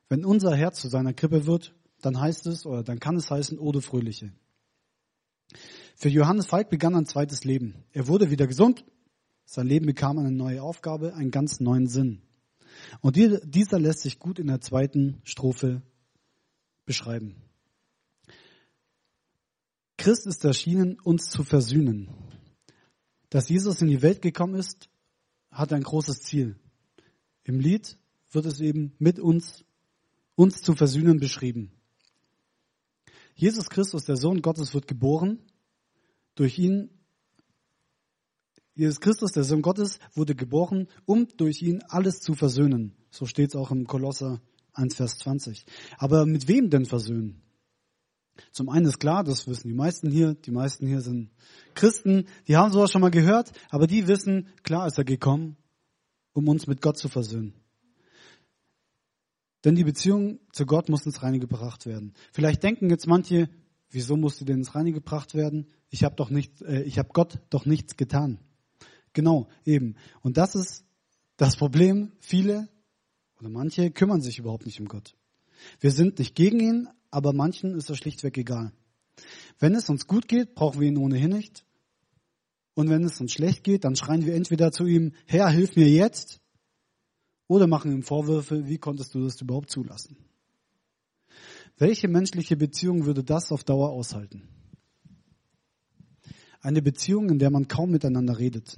wenn 0.09 0.25
unser 0.25 0.55
Herz 0.55 0.81
zu 0.81 0.89
seiner 0.89 1.15
Krippe 1.15 1.47
wird, 1.47 1.75
dann 2.03 2.21
heißt 2.21 2.47
es, 2.47 2.67
oder 2.67 2.83
dann 2.83 3.01
kann 3.01 3.17
es 3.17 3.31
heißen, 3.31 3.59
Ode 3.59 3.81
Fröhliche. 3.81 4.33
Für 6.01 6.09
Johannes 6.09 6.47
Falk 6.47 6.71
begann 6.71 6.95
ein 6.95 7.05
zweites 7.05 7.45
Leben. 7.45 7.85
Er 7.93 8.09
wurde 8.09 8.31
wieder 8.31 8.47
gesund. 8.47 8.87
Sein 9.45 9.67
Leben 9.67 9.85
bekam 9.85 10.19
eine 10.19 10.33
neue 10.33 10.63
Aufgabe, 10.63 11.13
einen 11.13 11.31
ganz 11.31 11.61
neuen 11.61 11.89
Sinn. 11.89 12.23
Und 13.03 13.17
dieser 13.17 13.79
lässt 13.79 14.01
sich 14.01 14.19
gut 14.19 14.39
in 14.39 14.47
der 14.47 14.63
zweiten 14.63 15.21
Strophe 15.25 15.83
beschreiben. 16.87 17.37
Christ 19.99 20.27
ist 20.27 20.43
erschienen, 20.43 20.99
uns 21.01 21.29
zu 21.29 21.45
versöhnen. 21.45 22.09
Dass 23.29 23.51
Jesus 23.51 23.83
in 23.83 23.89
die 23.89 24.01
Welt 24.01 24.23
gekommen 24.23 24.55
ist, 24.55 24.89
hat 25.51 25.71
ein 25.75 25.83
großes 25.83 26.23
Ziel. 26.23 26.59
Im 27.45 27.61
Lied 27.61 27.99
wird 28.33 28.47
es 28.47 28.61
eben 28.61 28.95
mit 28.99 29.19
uns, 29.19 29.67
uns 30.35 30.63
zu 30.63 30.75
versöhnen 30.75 31.21
beschrieben. 31.21 31.73
Jesus 33.35 33.69
Christus, 33.69 34.07
der 34.07 34.17
Sohn 34.17 34.41
Gottes, 34.41 34.73
wird 34.73 34.89
geboren. 34.89 35.41
Durch 36.41 36.59
ihn, 36.59 36.89
Jesus 38.75 39.01
Christus, 39.01 39.33
der 39.33 39.45
Sohn 39.45 39.61
Gottes, 39.61 39.99
wurde 40.15 40.35
geboren, 40.35 40.89
um 41.05 41.29
durch 41.37 41.61
ihn 41.61 41.83
alles 41.87 42.21
zu 42.21 42.33
versöhnen. 42.33 42.97
So 43.11 43.27
steht 43.27 43.51
es 43.51 43.57
auch 43.57 43.71
im 43.71 43.87
Kolosser 43.87 44.41
1, 44.73 44.95
Vers 44.95 45.19
20. 45.19 45.67
Aber 45.99 46.25
mit 46.25 46.49
wem 46.49 46.71
denn 46.71 46.87
versöhnen? 46.87 47.43
Zum 48.53 48.71
einen 48.71 48.87
ist 48.87 49.01
klar, 49.01 49.23
das 49.23 49.49
wissen 49.49 49.69
die 49.69 49.75
meisten 49.75 50.11
hier, 50.11 50.33
die 50.33 50.51
meisten 50.51 50.87
hier 50.87 51.03
sind 51.03 51.29
Christen, 51.75 52.25
die 52.49 52.57
haben 52.57 52.73
sowas 52.73 52.91
schon 52.91 53.03
mal 53.03 53.11
gehört, 53.11 53.53
aber 53.69 53.87
die 53.87 54.09
wissen, 54.09 54.49
klar 54.63 54.87
ist 54.87 54.97
er 54.97 55.05
gekommen, 55.05 55.59
um 56.33 56.49
uns 56.49 56.67
mit 56.67 56.81
Gott 56.81 56.97
zu 56.97 57.11
versöhnen. 57.11 57.53
Denn 59.67 59.75
die 59.75 59.85
Beziehung 59.85 60.41
zu 60.53 60.65
Gott 60.65 60.89
muss 60.89 61.05
ins 61.05 61.23
Reine 61.23 61.39
gebracht 61.39 61.85
werden. 61.85 62.15
Vielleicht 62.33 62.63
denken 62.63 62.89
jetzt 62.89 63.07
manche, 63.07 63.51
wieso 63.91 64.17
muss 64.17 64.39
die 64.39 64.45
denn 64.45 64.59
ins 64.59 64.75
Reine 64.75 64.93
gebracht 64.93 65.35
werden? 65.35 65.67
Ich 65.89 66.05
habe 66.05 66.17
doch 66.17 66.31
nicht, 66.31 66.63
äh, 66.63 66.83
ich 66.83 66.99
habe 66.99 67.11
Gott 67.13 67.39
doch 67.51 67.67
nichts 67.67 67.97
getan. 67.97 68.39
Genau, 69.13 69.49
eben. 69.65 69.97
Und 70.23 70.37
das 70.37 70.55
ist 70.55 70.85
das 71.37 71.57
Problem. 71.57 72.13
Viele 72.19 72.69
oder 73.39 73.49
manche 73.49 73.91
kümmern 73.91 74.21
sich 74.21 74.39
überhaupt 74.39 74.67
nicht 74.67 74.81
um 74.81 74.87
Gott. 74.87 75.15
Wir 75.81 75.91
sind 75.91 76.19
nicht 76.19 76.35
gegen 76.35 76.61
ihn, 76.61 76.89
aber 77.11 77.33
manchen 77.33 77.75
ist 77.75 77.91
er 77.91 77.97
schlichtweg 77.97 78.37
egal. 78.39 78.73
Wenn 79.59 79.75
es 79.75 79.91
uns 79.91 80.07
gut 80.07 80.29
geht, 80.29 80.55
brauchen 80.55 80.81
wir 80.81 80.89
ihn 80.89 80.97
ohnehin 80.97 81.31
nicht. 81.31 81.65
Und 82.75 82.89
wenn 82.89 83.05
es 83.05 83.21
uns 83.21 83.33
schlecht 83.33 83.65
geht, 83.65 83.85
dann 83.85 83.97
schreien 83.97 84.25
wir 84.25 84.35
entweder 84.35 84.73
zu 84.73 84.87
ihm, 84.87 85.13
Herr, 85.27 85.51
hilf 85.51 85.77
mir 85.77 85.89
jetzt, 85.89 86.41
oder 87.47 87.67
machen 87.67 87.93
ihm 87.93 88.05
Vorwürfe, 88.05 88.69
wie 88.69 88.79
konntest 88.79 89.15
du 89.15 89.25
das 89.25 89.41
überhaupt 89.41 89.71
zulassen? 89.71 90.17
Welche 91.81 92.09
menschliche 92.09 92.59
Beziehung 92.59 93.07
würde 93.07 93.25
das 93.25 93.51
auf 93.51 93.65
Dauer 93.65 93.89
aushalten? 93.89 94.47
Eine 96.61 96.83
Beziehung, 96.83 97.31
in 97.31 97.39
der 97.39 97.51
man 97.51 97.69
kaum 97.69 97.91
miteinander 97.91 98.39
redet. 98.39 98.77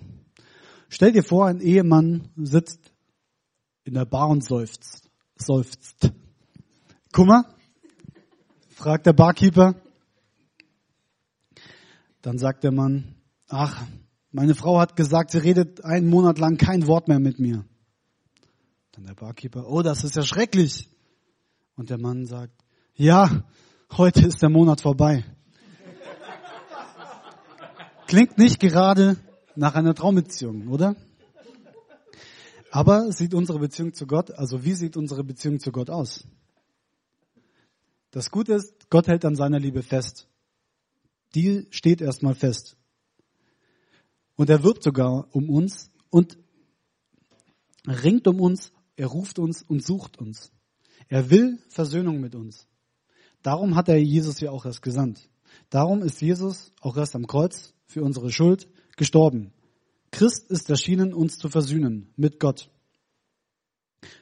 Stell 0.88 1.10
dir 1.10 1.24
vor, 1.24 1.48
ein 1.48 1.58
Ehemann 1.60 2.28
sitzt 2.36 2.92
in 3.82 3.94
der 3.94 4.04
Bar 4.04 4.28
und 4.28 4.44
seufzt. 4.44 5.10
seufzt. 5.34 6.12
Kummer? 7.12 7.52
fragt 8.68 9.06
der 9.06 9.14
Barkeeper. 9.14 9.74
Dann 12.20 12.38
sagt 12.38 12.62
der 12.62 12.70
Mann, 12.70 13.16
ach, 13.48 13.84
meine 14.30 14.54
Frau 14.54 14.78
hat 14.78 14.94
gesagt, 14.94 15.32
sie 15.32 15.38
redet 15.38 15.84
einen 15.84 16.08
Monat 16.08 16.38
lang 16.38 16.56
kein 16.56 16.86
Wort 16.86 17.08
mehr 17.08 17.18
mit 17.18 17.40
mir. 17.40 17.64
Dann 18.92 19.06
der 19.06 19.14
Barkeeper, 19.14 19.68
oh, 19.68 19.82
das 19.82 20.04
ist 20.04 20.14
ja 20.14 20.22
schrecklich. 20.22 20.88
Und 21.74 21.90
der 21.90 21.98
Mann 21.98 22.26
sagt, 22.26 22.61
ja, 22.94 23.44
heute 23.92 24.26
ist 24.26 24.42
der 24.42 24.50
Monat 24.50 24.80
vorbei. 24.80 25.24
Klingt 28.06 28.36
nicht 28.36 28.60
gerade 28.60 29.16
nach 29.56 29.74
einer 29.74 29.94
Traumbeziehung, 29.94 30.68
oder? 30.68 30.96
Aber 32.70 33.12
sieht 33.12 33.34
unsere 33.34 33.58
Beziehung 33.58 33.94
zu 33.94 34.06
Gott, 34.06 34.30
also 34.30 34.64
wie 34.64 34.74
sieht 34.74 34.96
unsere 34.96 35.24
Beziehung 35.24 35.60
zu 35.60 35.72
Gott 35.72 35.90
aus? 35.90 36.26
Das 38.10 38.30
Gute 38.30 38.54
ist, 38.54 38.90
Gott 38.90 39.08
hält 39.08 39.24
an 39.24 39.36
seiner 39.36 39.58
Liebe 39.58 39.82
fest. 39.82 40.28
Die 41.34 41.66
steht 41.70 42.02
erstmal 42.02 42.34
fest. 42.34 42.76
Und 44.36 44.50
er 44.50 44.62
wirbt 44.62 44.82
sogar 44.82 45.28
um 45.34 45.48
uns 45.48 45.90
und 46.10 46.38
ringt 47.86 48.26
um 48.26 48.40
uns, 48.40 48.72
er 48.96 49.06
ruft 49.06 49.38
uns 49.38 49.62
und 49.62 49.84
sucht 49.84 50.18
uns. 50.18 50.52
Er 51.08 51.30
will 51.30 51.58
Versöhnung 51.68 52.20
mit 52.20 52.34
uns. 52.34 52.66
Darum 53.42 53.74
hat 53.76 53.88
er 53.88 53.98
Jesus 53.98 54.40
ja 54.40 54.50
auch 54.50 54.64
erst 54.64 54.82
gesandt. 54.82 55.28
Darum 55.70 56.02
ist 56.02 56.20
Jesus 56.20 56.72
auch 56.80 56.96
erst 56.96 57.14
am 57.14 57.26
Kreuz 57.26 57.74
für 57.86 58.02
unsere 58.02 58.30
Schuld 58.30 58.68
gestorben. 58.96 59.52
Christ 60.10 60.50
ist 60.50 60.70
erschienen, 60.70 61.12
uns 61.14 61.38
zu 61.38 61.48
versöhnen 61.48 62.12
mit 62.16 62.38
Gott. 62.38 62.70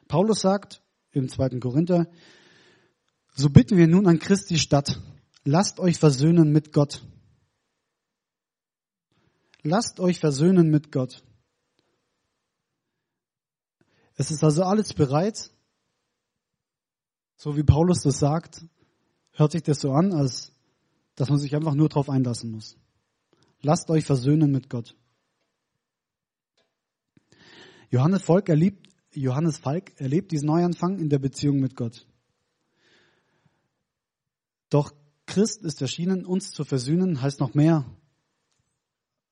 Paulus 0.08 0.40
sagt 0.40 0.82
im 1.12 1.28
zweiten 1.28 1.60
Korinther, 1.60 2.06
so 3.34 3.50
bitten 3.50 3.76
wir 3.76 3.88
nun 3.88 4.06
an 4.06 4.18
Christi 4.18 4.58
Stadt, 4.58 5.00
lasst 5.44 5.80
euch 5.80 5.98
versöhnen 5.98 6.52
mit 6.52 6.72
Gott. 6.72 7.02
Lasst 9.62 10.00
euch 10.00 10.18
versöhnen 10.18 10.70
mit 10.70 10.90
Gott. 10.90 11.22
Es 14.14 14.30
ist 14.30 14.42
also 14.44 14.62
alles 14.62 14.94
bereit, 14.94 15.50
so 17.36 17.56
wie 17.56 17.62
Paulus 17.62 18.02
das 18.02 18.18
sagt, 18.18 18.64
hört 19.32 19.52
sich 19.52 19.62
das 19.62 19.80
so 19.80 19.92
an, 19.92 20.12
als 20.12 20.52
dass 21.14 21.28
man 21.28 21.38
sich 21.38 21.54
einfach 21.54 21.74
nur 21.74 21.88
darauf 21.88 22.08
einlassen 22.08 22.50
muss. 22.50 22.76
Lasst 23.62 23.90
euch 23.90 24.04
versöhnen 24.04 24.50
mit 24.50 24.70
Gott. 24.70 24.96
Johannes 27.90 28.22
Volk 28.22 28.48
erlebt, 28.48 28.88
Johannes 29.12 29.58
Falk 29.58 29.92
erlebt 30.00 30.32
diesen 30.32 30.46
Neuanfang 30.46 30.98
in 30.98 31.08
der 31.08 31.18
Beziehung 31.18 31.60
mit 31.60 31.76
Gott. 31.76 32.06
Doch 34.70 34.94
Christ 35.26 35.62
ist 35.62 35.82
erschienen, 35.82 36.24
uns 36.24 36.52
zu 36.52 36.64
versöhnen, 36.64 37.20
heißt 37.20 37.40
noch 37.40 37.54
mehr, 37.54 37.84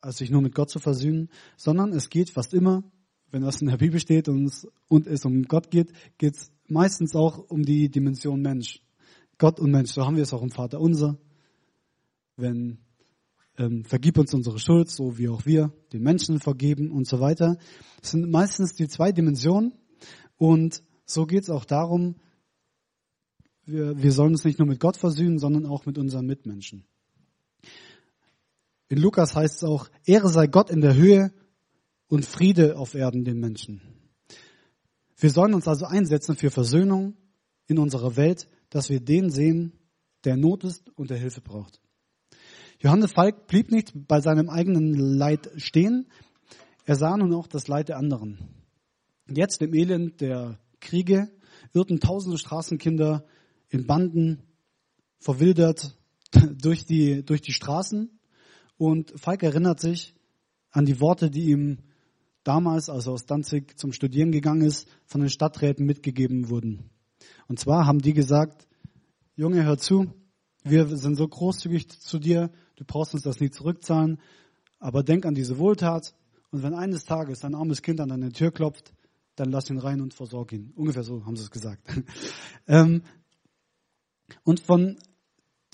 als 0.01 0.19
sich 0.19 0.31
nur 0.31 0.43
mit 0.43 0.55
Gott 0.55 0.71
zu 0.71 0.79
versöhnen, 0.79 1.31
sondern 1.57 1.93
es 1.93 2.11
geht 2.11 2.31
fast 2.31 2.55
immer, 2.55 2.83
wenn 3.31 3.43
das 3.43 3.61
in 3.61 3.69
der 3.69 3.77
Bibel 3.77 4.01
steht 4.01 4.29
und 4.29 4.47
es, 4.47 4.67
und 4.89 5.07
es 5.07 5.25
um 5.25 5.45
Gott 5.45 5.71
geht, 5.71 5.93
geht 6.19 6.37
es 6.37 6.53
meistens 6.67 7.15
auch 7.15 7.39
um 7.39 7.63
die 7.63 7.89
Dimension 7.89 8.41
Mensch. 8.41 8.83
Gott 9.39 9.61
und 9.61 9.71
Mensch, 9.71 9.93
so 9.93 10.05
haben 10.05 10.17
wir 10.17 10.23
es 10.25 10.33
auch 10.33 10.43
im 10.43 10.51
Vater 10.51 10.81
unser. 10.81 11.17
Wenn 12.37 12.79
ähm, 13.59 13.85
vergib 13.85 14.19
uns 14.19 14.33
unsere 14.35 14.59
Schuld, 14.59 14.89
so 14.89 15.19
wie 15.19 15.29
auch 15.29 15.45
wir 15.45 15.73
den 15.93 16.03
Menschen 16.03 16.41
vergeben 16.41 16.91
und 16.91 17.07
so 17.07 17.21
weiter. 17.21 17.59
Das 18.01 18.13
sind 18.13 18.31
meistens 18.31 18.75
die 18.75 18.89
zwei 18.89 19.13
Dimensionen 19.13 19.75
und 20.37 20.83
so 21.05 21.27
geht 21.27 21.43
es 21.43 21.51
auch 21.51 21.65
darum, 21.65 22.17
wir, 23.65 24.01
wir 24.01 24.13
sollen 24.13 24.33
uns 24.33 24.45
nicht 24.45 24.59
nur 24.59 24.69
mit 24.69 24.81
Gott 24.81 24.97
versöhnen, 24.97 25.39
sondern 25.39 25.67
auch 25.67 25.87
mit 25.87 25.99
unseren 25.99 26.27
Mitmenschen. 26.27 26.85
In 28.89 28.99
Lukas 28.99 29.35
heißt 29.35 29.57
es 29.57 29.65
auch, 29.65 29.89
Ehre 30.07 30.31
sei 30.31 30.47
Gott 30.47 30.71
in 30.71 30.81
der 30.81 30.95
Höhe 30.95 31.33
und 32.07 32.25
Friede 32.25 32.79
auf 32.79 32.95
Erden 32.95 33.25
den 33.25 33.39
Menschen. 33.39 33.83
Wir 35.19 35.31
sollen 35.31 35.53
uns 35.53 35.69
also 35.69 35.85
einsetzen 35.85 36.37
für 36.37 36.51
Versöhnung 36.51 37.17
in 37.67 37.79
unserer 37.79 38.17
Welt, 38.17 38.49
dass 38.71 38.91
wir 38.91 39.01
den 39.01 39.31
sehen, 39.31 39.73
der 40.25 40.37
Not 40.37 40.65
ist 40.65 40.91
und 40.97 41.11
der 41.11 41.19
Hilfe 41.19 41.41
braucht. 41.41 41.81
Johannes 42.81 43.13
Falk 43.13 43.47
blieb 43.47 43.71
nicht 43.71 43.93
bei 44.07 44.21
seinem 44.21 44.49
eigenen 44.49 44.95
Leid 44.95 45.51
stehen. 45.57 46.07
Er 46.85 46.97
sah 46.97 47.17
nun 47.17 47.35
auch 47.35 47.47
das 47.47 47.67
Leid 47.67 47.89
der 47.89 47.99
anderen. 47.99 48.39
Jetzt 49.29 49.61
im 49.63 49.75
Elend 49.75 50.21
der 50.21 50.59
Kriege 50.81 51.31
irrten 51.73 52.01
tausende 52.01 52.39
Straßenkinder 52.39 53.27
in 53.69 53.87
Banden 53.87 54.43
verwildert 55.19 55.97
durch 56.61 56.87
die, 56.87 57.25
durch 57.25 57.43
die 57.43 57.53
Straßen. 57.53 58.19
Und 58.77 59.13
Falk 59.17 59.43
erinnert 59.43 59.81
sich 59.81 60.15
an 60.71 60.87
die 60.87 61.01
Worte, 61.01 61.31
die 61.31 61.51
ihm 61.51 61.79
damals, 62.45 62.89
als 62.89 63.07
er 63.07 63.13
aus 63.13 63.27
Danzig 63.27 63.79
zum 63.79 63.93
Studieren 63.93 64.31
gegangen 64.31 64.63
ist, 64.63 64.89
von 65.05 65.21
den 65.21 65.31
Stadträten 65.31 65.85
mitgegeben 65.85 66.49
wurden. 66.49 66.91
Und 67.49 67.59
zwar 67.59 67.87
haben 67.87 68.01
die 68.01 68.13
gesagt, 68.13 68.69
Junge, 69.35 69.65
hör 69.65 69.79
zu, 69.79 70.13
wir 70.65 70.87
sind 70.97 71.17
so 71.17 71.27
großzügig 71.27 71.89
zu 71.89 72.19
dir, 72.19 72.51
du 72.77 72.85
brauchst 72.85 73.15
uns 73.15 73.23
das 73.23 73.41
nie 73.41 73.51
zurückzahlen, 73.51 74.21
aber 74.79 75.03
denk 75.03 75.27
an 75.27 75.35
diese 75.35 75.59
Wohltat 75.59 76.15
und 76.51 76.63
wenn 76.63 76.75
eines 76.75 77.05
Tages 77.05 77.45
ein 77.45 77.55
armes 77.55 77.83
Kind 77.83 78.01
an 78.01 78.11
deine 78.11 78.33
Tür 78.33 78.53
klopft, 78.53 78.93
dann 79.37 79.51
lass 79.51 79.71
ihn 79.71 79.79
rein 79.79 80.01
und 80.01 80.15
versorg 80.15 80.53
ihn. 80.53 80.73
Ungefähr 80.75 81.05
so 81.05 81.25
haben 81.25 81.37
sie 81.37 81.43
es 81.43 81.51
gesagt. 81.51 81.83
Ähm, 82.71 83.03
und 84.45 84.61
von 84.61 84.99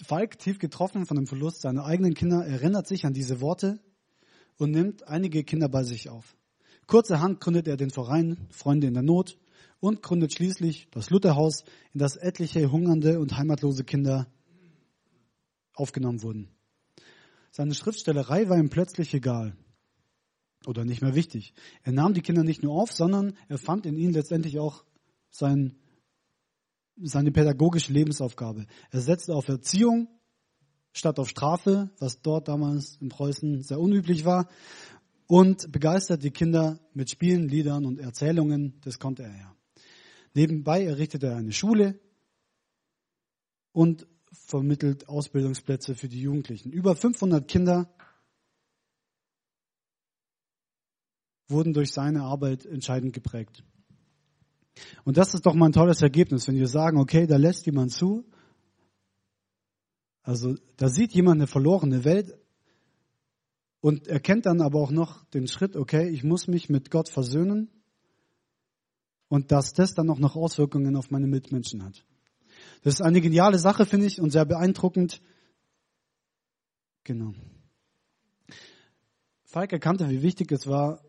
Falk, 0.01 0.39
tief 0.39 0.61
getroffen 0.61 1.07
von 1.07 1.17
dem 1.17 1.27
Verlust 1.27 1.63
seiner 1.63 1.85
eigenen 1.85 2.15
Kinder, 2.15 2.47
erinnert 2.47 2.87
sich 2.87 3.05
an 3.05 3.15
diese 3.15 3.41
Worte 3.41 3.81
und 4.59 4.71
nimmt 4.71 5.09
einige 5.09 5.43
Kinder 5.43 5.69
bei 5.69 5.83
sich 5.83 6.09
auf. 6.09 6.37
Kurzerhand 6.87 7.41
gründet 7.41 7.67
er 7.67 7.77
den 7.77 7.91
Verein 7.91 8.47
Freunde 8.51 8.87
in 8.87 8.95
der 8.95 9.03
Not 9.03 9.37
und 9.85 10.03
gründet 10.03 10.33
schließlich 10.33 10.89
das 10.93 11.11
Lutherhaus, 11.11 11.63
in 11.93 11.99
das 11.99 12.17
etliche 12.17 12.73
hungernde 12.73 13.21
und 13.21 13.37
heimatlose 13.37 13.85
Kinder 13.85 14.27
aufgenommen 15.75 16.23
wurden. 16.23 16.49
Seine 17.51 17.75
Schriftstellerei 17.75 18.49
war 18.49 18.57
ihm 18.57 18.71
plötzlich 18.71 19.13
egal 19.13 19.55
oder 20.67 20.87
nicht 20.87 21.03
mehr 21.03 21.15
wichtig. 21.15 21.53
Er 21.83 21.93
nahm 21.93 22.15
die 22.15 22.23
Kinder 22.23 22.45
nicht 22.45 22.63
nur 22.63 22.73
auf, 22.73 22.93
sondern 22.93 23.37
er 23.49 23.59
fand 23.59 23.85
in 23.85 23.99
ihnen 23.99 24.15
letztendlich 24.15 24.59
auch 24.59 24.85
sein, 25.29 25.77
seine 26.97 27.31
pädagogische 27.31 27.93
Lebensaufgabe. 27.93 28.65
Er 28.91 29.01
setzte 29.03 29.35
auf 29.35 29.49
Erziehung 29.49 30.09
statt 30.93 31.19
auf 31.19 31.29
Strafe, 31.29 31.91
was 31.99 32.23
dort 32.23 32.49
damals 32.49 32.97
in 33.03 33.11
Preußen 33.11 33.63
sehr 33.63 33.79
unüblich 33.79 34.25
war, 34.25 34.49
und 35.27 35.71
begeistert 35.71 36.23
die 36.23 36.31
Kinder 36.31 36.81
mit 36.95 37.11
Spielen, 37.11 37.49
Liedern 37.49 37.85
und 37.85 37.99
Erzählungen. 37.99 38.81
Das 38.83 38.99
konnte 38.99 39.25
er 39.25 39.37
ja. 39.37 39.55
Nebenbei 40.35 40.85
errichtete 40.85 41.29
er 41.29 41.37
eine 41.37 41.53
Schule 41.53 41.99
und 43.73 44.07
vermittelt 44.33 45.09
Ausbildungsplätze 45.09 45.95
für 45.95 46.09
die 46.09 46.21
Jugendlichen. 46.21 46.73
Über 46.73 46.97
500 46.97 47.47
Kinder 47.47 47.95
wurden 51.49 51.73
durch 51.73 51.93
seine 51.93 52.23
Arbeit 52.23 52.67
entscheidend 52.67 53.13
geprägt. 53.13 53.63
Und 55.05 55.17
das 55.17 55.35
ist 55.35 55.47
doch 55.47 55.55
mal 55.55 55.67
ein 55.67 55.73
tolles 55.73 56.03
Ergebnis, 56.03 56.49
wenn 56.49 56.57
wir 56.57 56.67
sagen, 56.67 56.99
okay, 56.99 57.27
da 57.29 57.37
lässt 57.37 57.67
jemand 57.67 57.93
zu. 57.93 58.25
Also 60.23 60.57
da 60.79 60.89
sieht 60.89 61.13
jemand 61.13 61.41
eine 61.41 61.47
verlorene 61.47 62.05
Welt 62.05 62.37
und 63.81 64.09
erkennt 64.09 64.47
dann 64.47 64.63
aber 64.63 64.81
auch 64.81 64.91
noch 64.91 65.25
den 65.27 65.47
Schritt, 65.47 65.77
okay, 65.77 66.09
ich 66.09 66.25
muss 66.25 66.49
mich 66.49 66.69
mit 66.69 66.91
Gott 66.91 67.09
versöhnen 67.09 67.71
und 69.35 69.51
dass 69.51 69.73
das 69.73 69.95
dann 69.95 70.11
auch 70.11 70.21
noch 70.21 70.37
Auswirkungen 70.37 70.95
auf 70.95 71.11
meine 71.11 71.27
Mitmenschen 71.27 71.83
hat. 71.83 72.05
Das 72.85 72.95
ist 72.95 73.01
eine 73.01 73.21
geniale 73.21 73.59
Sache, 73.59 73.85
finde 73.85 74.07
ich, 74.07 74.21
und 74.21 74.31
sehr 74.31 74.45
beeindruckend. 74.45 75.21
Genau. 77.03 77.35
Falk 79.43 79.73
erkannte, 79.73 80.09
wie 80.09 80.23
wichtig 80.23 80.53
es 80.53 80.69
war, 80.69 81.03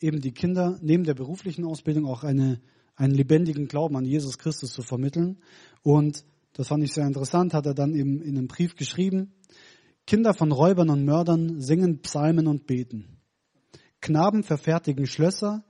eben 0.00 0.20
die 0.20 0.32
Kinder 0.32 0.76
neben 0.82 1.04
der 1.04 1.14
beruflichen 1.14 1.64
Ausbildung 1.64 2.04
auch 2.06 2.24
eine, 2.24 2.60
einen 2.96 3.14
lebendigen 3.14 3.68
Glauben 3.68 3.96
an 3.96 4.04
Jesus 4.04 4.38
Christus 4.38 4.72
zu 4.72 4.82
vermitteln. 4.82 5.38
Und 5.84 6.24
das 6.54 6.66
fand 6.66 6.82
ich 6.82 6.92
sehr 6.92 7.06
interessant, 7.06 7.54
hat 7.54 7.66
er 7.66 7.74
dann 7.74 7.94
eben 7.94 8.20
in 8.20 8.36
einem 8.36 8.48
Brief 8.48 8.74
geschrieben. 8.74 9.34
Kinder 10.04 10.34
von 10.34 10.50
Räubern 10.50 10.90
und 10.90 11.04
Mördern 11.04 11.60
singen 11.60 12.00
Psalmen 12.02 12.48
und 12.48 12.66
beten. 12.66 13.20
Knaben 14.00 14.42
verfertigen 14.42 15.06
Schlösser 15.06 15.62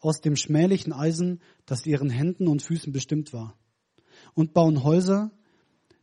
aus 0.00 0.20
dem 0.20 0.36
schmählichen 0.36 0.92
Eisen, 0.92 1.40
das 1.64 1.86
ihren 1.86 2.10
Händen 2.10 2.48
und 2.48 2.62
Füßen 2.62 2.92
bestimmt 2.92 3.32
war. 3.32 3.56
Und 4.34 4.54
bauen 4.54 4.82
Häuser, 4.82 5.30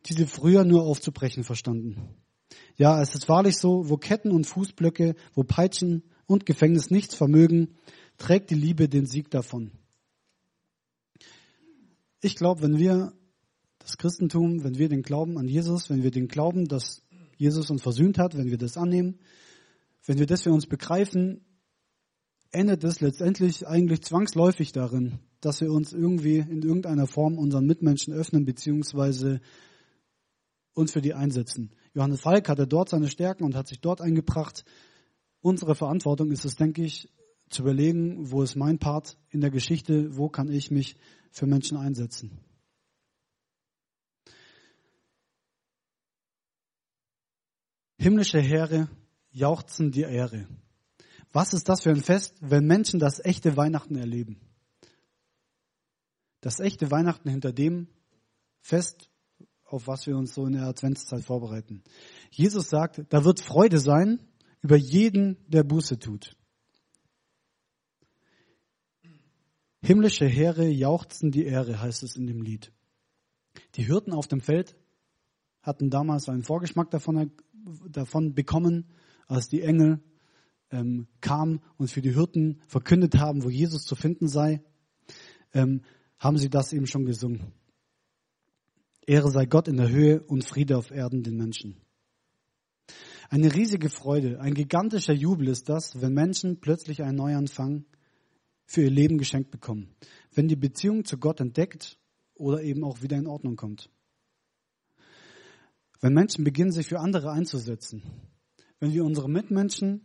die 0.06 0.14
sie 0.14 0.26
früher 0.26 0.64
nur 0.66 0.84
aufzubrechen 0.84 1.44
verstanden. 1.44 1.98
Ja, 2.76 3.02
es 3.02 3.16
ist 3.16 3.30
wahrlich 3.30 3.58
so, 3.58 3.90
wo 3.90 3.98
Ketten 3.98 4.32
und 4.32 4.46
Fußblöcke, 4.46 5.16
wo 5.34 5.44
Peitschen 5.44 6.04
und 6.26 6.46
Gefängnis 6.46 6.90
nichts 6.90 7.16
vermögen, 7.16 7.76
trägt 8.18 8.50
die 8.50 8.56
Liebe 8.56 8.90
den 8.90 9.06
Sieg 9.06 9.30
davon. 9.30 9.72
Ich 12.22 12.36
glaube, 12.36 12.62
wenn 12.62 12.78
wir 12.78 13.14
das 13.80 13.98
Christentum, 13.98 14.64
wenn 14.64 14.78
wir 14.78 14.90
den 14.90 15.02
Glauben 15.02 15.38
an 15.38 15.48
Jesus, 15.48 15.90
wenn 15.90 16.04
wir 16.04 16.12
den 16.12 16.28
Glauben, 16.28 16.68
dass 16.68 17.04
Jesus 17.38 17.70
uns 17.70 17.82
versöhnt 17.82 18.18
hat, 18.18 18.38
wenn 18.38 18.50
wir 18.50 18.58
das 18.58 18.78
annehmen, 18.78 19.20
wenn 20.06 20.20
wir 20.20 20.26
das 20.26 20.44
für 20.44 20.52
uns 20.52 20.66
begreifen, 20.66 21.42
endet 22.54 22.84
es 22.84 23.02
letztendlich 23.02 23.68
eigentlich 23.68 24.04
zwangsläufig 24.04 24.72
darin, 24.72 25.20
dass 25.42 25.60
wir 25.60 25.72
uns 25.72 25.92
irgendwie 25.92 26.38
in 26.38 26.62
irgendeiner 26.62 27.08
Form 27.08 27.38
unseren 27.38 27.66
Mitmenschen 27.66 28.14
öffnen, 28.14 28.46
beziehungsweise 28.46 29.42
uns 30.74 30.92
für 30.92 31.02
die 31.02 31.14
einsetzen. 31.14 31.72
Johannes 31.94 32.22
Falk 32.22 32.48
hatte 32.50 32.68
dort 32.68 32.90
seine 32.90 33.10
Stärken 33.10 33.44
und 33.44 33.56
hat 33.56 33.68
sich 33.68 33.82
dort 33.82 34.02
eingebracht. 34.02 34.64
Unsere 35.42 35.76
Verantwortung 35.76 36.32
ist 36.32 36.46
es, 36.46 36.56
denke 36.56 36.84
ich, 36.84 37.10
zu 37.50 37.64
überlegen, 37.64 38.32
wo 38.32 38.42
ist 38.42 38.56
mein 38.56 38.80
Part 38.80 39.18
in 39.30 39.42
der 39.42 39.52
Geschichte, 39.52 40.16
wo 40.16 40.30
kann 40.30 40.50
ich 40.50 40.72
mich 40.72 40.96
für 41.32 41.46
Menschen 41.46 41.78
einsetzen. 41.78 42.40
Himmlische 47.98 48.40
Heere 48.40 48.90
jauchzen 49.32 49.92
die 49.92 50.02
Ehre. 50.02 50.48
Was 51.34 51.54
ist 51.54 51.68
das 51.68 51.82
für 51.82 51.90
ein 51.90 52.02
Fest, 52.02 52.36
wenn 52.42 52.66
Menschen 52.66 53.00
das 53.00 53.20
echte 53.20 53.58
Weihnachten 53.58 53.96
erleben? 53.96 54.40
Das 56.42 56.60
echte 56.60 56.92
Weihnachten 56.92 57.28
hinter 57.28 57.52
dem 57.52 57.88
Fest, 58.62 59.10
auf 59.66 59.88
was 59.88 60.06
wir 60.06 60.16
uns 60.16 60.36
so 60.36 60.46
in 60.46 60.54
der 60.54 60.68
Adventszeit 60.68 61.24
vorbereiten. 61.24 61.84
Jesus 62.30 62.70
sagt, 62.70 63.02
da 63.10 63.26
wird 63.26 63.40
Freude 63.40 63.80
sein 63.80 64.20
über 64.62 64.76
jeden, 64.76 65.38
der 65.48 65.64
Buße 65.64 65.98
tut. 65.98 66.38
Himmlische 69.82 70.28
Heere 70.28 70.68
jauchzen 70.68 71.32
die 71.32 71.46
Ehre, 71.46 71.82
heißt 71.82 72.04
es 72.04 72.16
in 72.16 72.28
dem 72.28 72.44
Lied. 72.44 72.72
Die 73.76 73.84
Hirten 73.84 74.14
auf 74.14 74.28
dem 74.28 74.40
Feld 74.40 74.76
hatten 75.64 75.90
damals 75.90 76.30
einen 76.30 76.44
Vorgeschmack 76.44 76.92
davon, 76.92 77.32
davon 77.90 78.36
bekommen, 78.36 78.86
als 79.28 79.48
die 79.48 79.62
Engel 79.62 80.00
ähm, 80.74 81.08
kamen 81.22 81.62
und 81.78 81.90
für 81.90 82.02
die 82.02 82.14
Hirten 82.14 82.60
verkündet 82.68 83.18
haben, 83.18 83.44
wo 83.44 83.50
Jesus 83.50 83.86
zu 83.86 83.96
finden 83.96 84.28
sei, 84.28 84.62
ähm, 85.54 85.82
haben 86.18 86.38
sie 86.38 86.50
das 86.50 86.74
eben 86.74 86.88
schon 86.88 87.06
gesungen. 87.06 87.54
Ehre 89.06 89.30
sei 89.30 89.46
Gott 89.46 89.68
in 89.68 89.78
der 89.78 89.90
Höhe 89.90 90.22
und 90.24 90.44
Friede 90.44 90.78
auf 90.78 90.92
Erden 90.92 91.24
den 91.24 91.38
Menschen. 91.38 91.78
Eine 93.30 93.54
riesige 93.54 93.90
Freude, 93.90 94.40
ein 94.40 94.54
gigantischer 94.54 95.14
Jubel 95.14 95.48
ist 95.48 95.70
das, 95.70 96.02
wenn 96.02 96.14
Menschen 96.14 96.60
plötzlich 96.60 97.04
einen 97.04 97.18
Neuanfang 97.18 97.86
für 98.66 98.82
ihr 98.82 98.92
Leben 98.92 99.18
geschenkt 99.18 99.52
bekommen. 99.52 99.96
Wenn 100.34 100.48
die 100.48 100.56
Beziehung 100.56 101.06
zu 101.06 101.18
Gott 101.18 101.40
entdeckt 101.40 101.98
oder 102.36 102.64
eben 102.64 102.84
auch 102.84 103.02
wieder 103.02 103.18
in 103.18 103.28
Ordnung 103.28 103.56
kommt. 103.56 103.90
Wenn 106.02 106.14
Menschen 106.14 106.44
beginnen, 106.44 106.72
sich 106.72 106.88
für 106.88 107.00
andere 107.00 107.32
einzusetzen. 107.32 108.02
Wenn 108.80 108.94
wir 108.94 109.06
unsere 109.06 109.30
Mitmenschen 109.30 110.02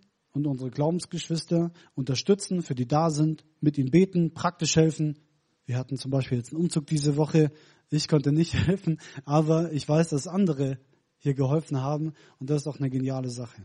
und 0.46 0.52
unsere 0.52 0.70
Glaubensgeschwister 0.70 1.72
unterstützen, 1.94 2.62
für 2.62 2.74
die 2.74 2.86
da 2.86 3.10
sind, 3.10 3.44
mit 3.60 3.78
ihnen 3.78 3.90
beten, 3.90 4.32
praktisch 4.32 4.76
helfen. 4.76 5.18
Wir 5.66 5.76
hatten 5.76 5.96
zum 5.96 6.10
Beispiel 6.10 6.38
jetzt 6.38 6.52
einen 6.52 6.62
Umzug 6.62 6.86
diese 6.86 7.16
Woche. 7.16 7.50
Ich 7.90 8.08
konnte 8.08 8.32
nicht 8.32 8.54
helfen, 8.66 9.00
aber 9.24 9.72
ich 9.72 9.88
weiß, 9.88 10.10
dass 10.10 10.26
andere 10.26 10.78
hier 11.18 11.34
geholfen 11.34 11.80
haben. 11.80 12.12
Und 12.38 12.50
das 12.50 12.62
ist 12.62 12.66
auch 12.68 12.78
eine 12.78 12.90
geniale 12.90 13.30
Sache. 13.30 13.62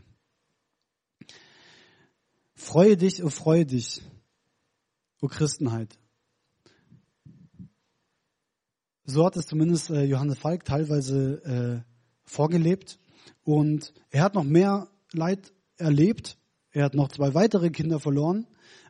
Freue 2.54 2.96
dich, 2.96 3.22
oh 3.22 3.30
freue 3.30 3.66
dich, 3.66 4.02
o 5.20 5.26
Christenheit. 5.26 5.98
So 9.06 9.24
hat 9.26 9.36
es 9.36 9.46
zumindest 9.46 9.90
äh, 9.90 10.04
Johannes 10.04 10.38
Falk 10.38 10.64
teilweise 10.64 11.42
äh, 11.44 11.90
vorgelebt. 12.24 12.98
Und 13.42 13.92
er 14.10 14.24
hat 14.24 14.34
noch 14.34 14.44
mehr 14.44 14.88
Leid 15.12 15.52
erlebt. 15.76 16.38
Er 16.74 16.84
hat 16.84 16.94
noch 16.94 17.08
zwei 17.08 17.34
weitere 17.34 17.70
Kinder 17.70 18.00
verloren. 18.00 18.46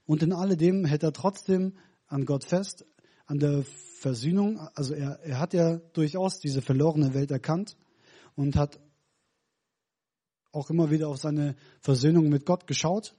Und 0.06 0.22
in 0.22 0.32
alledem 0.32 0.86
hält 0.86 1.02
er 1.02 1.12
trotzdem 1.12 1.74
an 2.06 2.24
Gott 2.24 2.44
fest, 2.44 2.86
an 3.26 3.38
der 3.38 3.62
Versöhnung. 3.98 4.58
Also 4.74 4.94
er, 4.94 5.20
er 5.22 5.38
hat 5.38 5.52
ja 5.52 5.76
durchaus 5.92 6.38
diese 6.40 6.62
verlorene 6.62 7.12
Welt 7.12 7.30
erkannt 7.30 7.76
und 8.34 8.56
hat 8.56 8.80
auch 10.50 10.70
immer 10.70 10.90
wieder 10.90 11.08
auf 11.08 11.18
seine 11.18 11.56
Versöhnung 11.80 12.30
mit 12.30 12.46
Gott 12.46 12.66
geschaut 12.66 13.14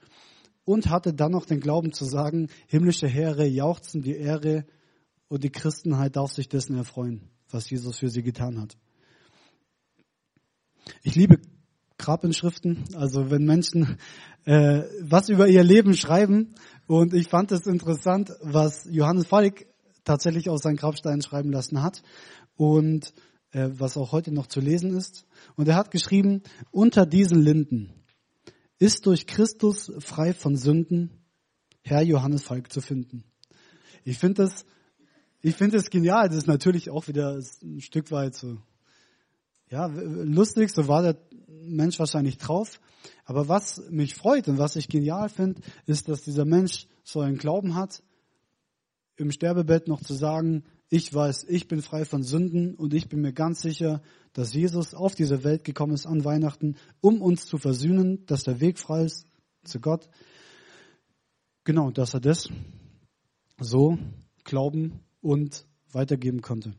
und 0.63 0.89
hatte 0.89 1.13
dann 1.13 1.31
noch 1.31 1.45
den 1.45 1.59
Glauben 1.59 1.93
zu 1.93 2.05
sagen, 2.05 2.49
himmlische 2.67 3.07
Heere 3.07 3.45
jauchzen 3.45 4.01
die 4.01 4.15
Ehre 4.15 4.65
und 5.27 5.43
die 5.43 5.51
Christenheit 5.51 6.15
darf 6.15 6.31
sich 6.31 6.49
dessen 6.49 6.75
erfreuen, 6.75 7.29
was 7.49 7.69
Jesus 7.69 7.97
für 7.97 8.09
sie 8.09 8.23
getan 8.23 8.59
hat. 8.59 8.77
Ich 11.03 11.15
liebe 11.15 11.39
Grabinschriften, 11.97 12.83
also 12.95 13.31
wenn 13.31 13.45
Menschen 13.45 13.97
äh, 14.45 14.83
was 15.01 15.29
über 15.29 15.47
ihr 15.47 15.63
Leben 15.63 15.93
schreiben. 15.95 16.55
Und 16.87 17.13
ich 17.13 17.27
fand 17.27 17.51
es 17.51 17.65
interessant, 17.65 18.31
was 18.41 18.87
Johannes 18.89 19.27
Falk 19.27 19.65
tatsächlich 20.03 20.49
aus 20.49 20.61
seinen 20.61 20.77
Grabsteinen 20.77 21.21
schreiben 21.21 21.51
lassen 21.51 21.81
hat 21.81 22.03
und 22.55 23.13
äh, 23.51 23.69
was 23.71 23.97
auch 23.97 24.11
heute 24.11 24.31
noch 24.31 24.47
zu 24.47 24.59
lesen 24.59 24.95
ist. 24.95 25.25
Und 25.55 25.67
er 25.67 25.75
hat 25.75 25.91
geschrieben, 25.91 26.43
unter 26.71 27.05
diesen 27.05 27.41
Linden 27.41 27.93
ist 28.77 29.05
durch 29.05 29.25
Christus 29.25 29.91
frei 29.99 30.33
von 30.33 30.55
Sünden 30.55 31.09
Herr 31.81 32.01
Johannes 32.01 32.43
Falk 32.43 32.71
zu 32.71 32.81
finden. 32.81 33.23
Ich 34.03 34.17
finde 34.17 34.43
das, 34.43 34.65
ich 35.41 35.55
finde 35.55 35.77
es 35.77 35.89
genial. 35.89 36.27
Das 36.27 36.37
ist 36.37 36.47
natürlich 36.47 36.89
auch 36.89 37.07
wieder 37.07 37.39
ein 37.63 37.79
Stück 37.81 38.11
weit 38.11 38.35
so, 38.35 38.57
ja, 39.69 39.87
lustig. 39.87 40.71
So 40.71 40.87
war 40.87 41.01
der 41.01 41.17
Mensch 41.47 41.99
wahrscheinlich 41.99 42.37
drauf. 42.37 42.79
Aber 43.25 43.47
was 43.47 43.81
mich 43.89 44.15
freut 44.15 44.47
und 44.47 44.57
was 44.57 44.75
ich 44.75 44.87
genial 44.87 45.29
finde, 45.29 45.61
ist, 45.85 46.07
dass 46.07 46.23
dieser 46.23 46.45
Mensch 46.45 46.87
so 47.03 47.21
einen 47.21 47.37
Glauben 47.37 47.75
hat, 47.75 48.03
im 49.17 49.31
Sterbebett 49.31 49.87
noch 49.87 50.01
zu 50.01 50.13
sagen, 50.13 50.63
ich 50.89 51.13
weiß, 51.13 51.45
ich 51.49 51.67
bin 51.67 51.81
frei 51.81 52.05
von 52.05 52.21
Sünden 52.21 52.75
und 52.75 52.93
ich 52.93 53.09
bin 53.09 53.21
mir 53.21 53.33
ganz 53.33 53.61
sicher, 53.61 54.01
dass 54.33 54.53
Jesus 54.53 54.93
auf 54.93 55.15
diese 55.15 55.43
Welt 55.43 55.63
gekommen 55.63 55.93
ist 55.93 56.05
an 56.05 56.25
Weihnachten, 56.25 56.75
um 57.01 57.21
uns 57.21 57.47
zu 57.47 57.57
versöhnen, 57.57 58.25
dass 58.25 58.43
der 58.43 58.59
Weg 58.59 58.77
frei 58.77 59.05
ist 59.05 59.27
zu 59.63 59.79
Gott. 59.79 60.09
Genau, 61.63 61.89
dass 61.89 62.13
er 62.13 62.19
das 62.19 62.49
so 63.59 63.97
glauben 64.43 64.99
und 65.21 65.65
weitergeben 65.91 66.41
konnte. 66.41 66.75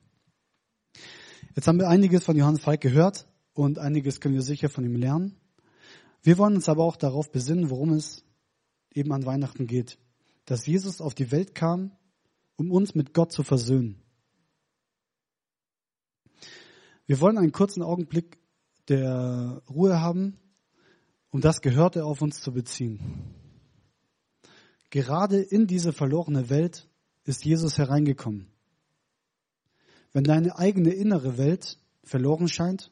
Jetzt 1.56 1.68
haben 1.68 1.78
wir 1.78 1.88
einiges 1.88 2.22
von 2.22 2.36
Johannes 2.36 2.60
Falk 2.60 2.82
gehört 2.82 3.26
und 3.54 3.78
einiges 3.78 4.20
können 4.20 4.34
wir 4.34 4.42
sicher 4.42 4.68
von 4.68 4.84
ihm 4.84 4.94
lernen. 4.94 5.40
Wir 6.22 6.36
wollen 6.36 6.56
uns 6.56 6.68
aber 6.68 6.84
auch 6.84 6.96
darauf 6.96 7.32
besinnen, 7.32 7.70
worum 7.70 7.94
es 7.94 8.24
eben 8.92 9.10
an 9.10 9.24
Weihnachten 9.24 9.66
geht. 9.66 9.96
Dass 10.44 10.66
Jesus 10.66 11.00
auf 11.00 11.14
die 11.14 11.32
Welt 11.32 11.54
kam, 11.54 11.92
um 12.56 12.70
uns 12.70 12.94
mit 12.94 13.14
Gott 13.14 13.32
zu 13.32 13.42
versöhnen. 13.42 14.02
Wir 17.06 17.20
wollen 17.20 17.38
einen 17.38 17.52
kurzen 17.52 17.82
Augenblick 17.82 18.36
der 18.88 19.62
Ruhe 19.70 19.98
haben, 19.98 20.36
um 21.30 21.40
das 21.40 21.62
Gehörte 21.62 22.04
auf 22.04 22.20
uns 22.20 22.42
zu 22.42 22.52
beziehen. 22.52 23.00
Gerade 24.90 25.40
in 25.40 25.66
diese 25.66 25.94
verlorene 25.94 26.50
Welt 26.50 26.86
ist 27.24 27.46
Jesus 27.46 27.78
hereingekommen. 27.78 28.52
Wenn 30.16 30.24
deine 30.24 30.58
eigene 30.58 30.94
innere 30.94 31.36
Welt 31.36 31.78
verloren 32.02 32.48
scheint, 32.48 32.90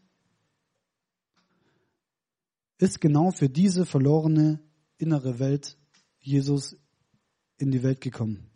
ist 2.76 3.00
genau 3.00 3.30
für 3.30 3.48
diese 3.48 3.86
verlorene 3.86 4.60
innere 4.98 5.38
Welt 5.38 5.78
Jesus 6.20 6.76
in 7.56 7.70
die 7.70 7.82
Welt 7.82 8.02
gekommen. 8.02 8.50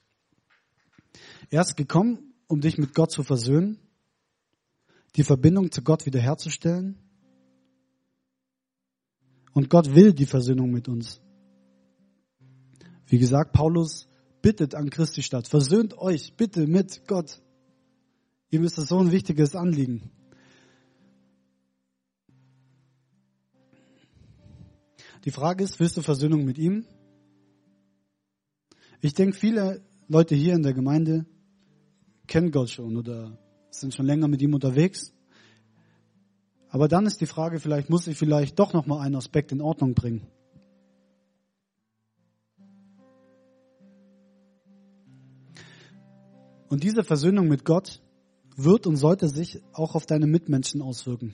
Er 1.48 1.62
ist 1.62 1.78
gekommen, 1.78 2.34
um 2.46 2.60
dich 2.60 2.76
mit 2.76 2.94
Gott 2.94 3.10
zu 3.10 3.22
versöhnen, 3.22 3.78
die 5.16 5.24
Verbindung 5.24 5.72
zu 5.72 5.80
Gott 5.80 6.04
wiederherzustellen. 6.04 6.98
Und 9.54 9.70
Gott 9.70 9.94
will 9.94 10.12
die 10.12 10.26
Versöhnung 10.26 10.72
mit 10.72 10.88
uns. 10.88 11.22
Wie 13.06 13.18
gesagt, 13.18 13.54
Paulus 13.54 14.10
bittet 14.42 14.74
an 14.74 14.90
Christi 14.90 15.22
statt, 15.22 15.48
versöhnt 15.48 15.96
euch 15.96 16.36
bitte 16.36 16.66
mit 16.66 17.08
Gott. 17.08 17.40
Ihm 18.50 18.64
ist 18.64 18.78
das 18.78 18.88
so 18.88 18.98
ein 18.98 19.12
wichtiges 19.12 19.54
Anliegen. 19.54 20.10
Die 25.24 25.30
Frage 25.30 25.64
ist, 25.64 25.78
willst 25.80 25.96
du 25.96 26.02
Versöhnung 26.02 26.44
mit 26.44 26.56
ihm? 26.56 26.86
Ich 29.00 29.14
denke, 29.14 29.36
viele 29.36 29.82
Leute 30.06 30.34
hier 30.34 30.54
in 30.54 30.62
der 30.62 30.72
Gemeinde 30.72 31.26
kennen 32.26 32.50
Gott 32.50 32.70
schon 32.70 32.96
oder 32.96 33.38
sind 33.70 33.94
schon 33.94 34.06
länger 34.06 34.28
mit 34.28 34.40
ihm 34.40 34.54
unterwegs. 34.54 35.12
Aber 36.70 36.88
dann 36.88 37.06
ist 37.06 37.20
die 37.20 37.26
Frage, 37.26 37.60
vielleicht 37.60 37.90
muss 37.90 38.06
ich 38.06 38.16
vielleicht 38.16 38.58
doch 38.58 38.72
noch 38.72 38.86
mal 38.86 39.00
einen 39.00 39.16
Aspekt 39.16 39.52
in 39.52 39.60
Ordnung 39.60 39.94
bringen. 39.94 40.26
Und 46.68 46.84
diese 46.84 47.04
Versöhnung 47.04 47.48
mit 47.48 47.64
Gott 47.64 48.02
wird 48.58 48.86
und 48.86 48.96
sollte 48.96 49.28
sich 49.28 49.62
auch 49.72 49.94
auf 49.94 50.04
deine 50.04 50.26
Mitmenschen 50.26 50.82
auswirken. 50.82 51.32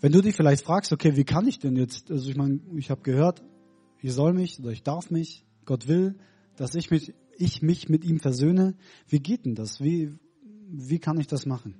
Wenn 0.00 0.12
du 0.12 0.20
dich 0.20 0.36
vielleicht 0.36 0.64
fragst, 0.64 0.92
okay, 0.92 1.16
wie 1.16 1.24
kann 1.24 1.48
ich 1.48 1.58
denn 1.58 1.74
jetzt, 1.74 2.10
also 2.10 2.30
ich 2.30 2.36
meine, 2.36 2.60
ich 2.76 2.90
habe 2.90 3.00
gehört, 3.02 3.42
ich 4.00 4.12
soll 4.12 4.32
mich 4.32 4.60
oder 4.60 4.70
ich 4.70 4.82
darf 4.82 5.10
mich, 5.10 5.44
Gott 5.64 5.88
will, 5.88 6.14
dass 6.56 6.74
ich 6.74 6.90
mich, 6.90 7.14
ich 7.36 7.62
mich 7.62 7.88
mit 7.88 8.04
ihm 8.04 8.20
versöhne. 8.20 8.76
Wie 9.08 9.18
geht 9.18 9.44
denn 9.44 9.54
das? 9.54 9.80
Wie, 9.80 10.12
wie 10.70 10.98
kann 10.98 11.18
ich 11.18 11.26
das 11.26 11.46
machen? 11.46 11.74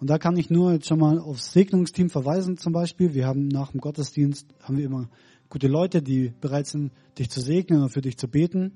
Und 0.00 0.10
da 0.10 0.18
kann 0.18 0.36
ich 0.36 0.48
nur 0.48 0.72
jetzt 0.72 0.86
schon 0.86 1.00
mal 1.00 1.18
aufs 1.18 1.52
Segnungsteam 1.52 2.08
verweisen 2.08 2.56
zum 2.56 2.72
Beispiel. 2.72 3.14
Wir 3.14 3.26
haben 3.26 3.48
nach 3.48 3.72
dem 3.72 3.80
Gottesdienst, 3.80 4.46
haben 4.62 4.76
wir 4.76 4.84
immer 4.84 5.10
gute 5.48 5.66
Leute, 5.66 6.02
die 6.02 6.32
bereit 6.40 6.66
sind, 6.66 6.92
dich 7.18 7.30
zu 7.30 7.40
segnen 7.40 7.80
oder 7.80 7.88
für 7.88 8.00
dich 8.00 8.16
zu 8.16 8.28
beten. 8.28 8.72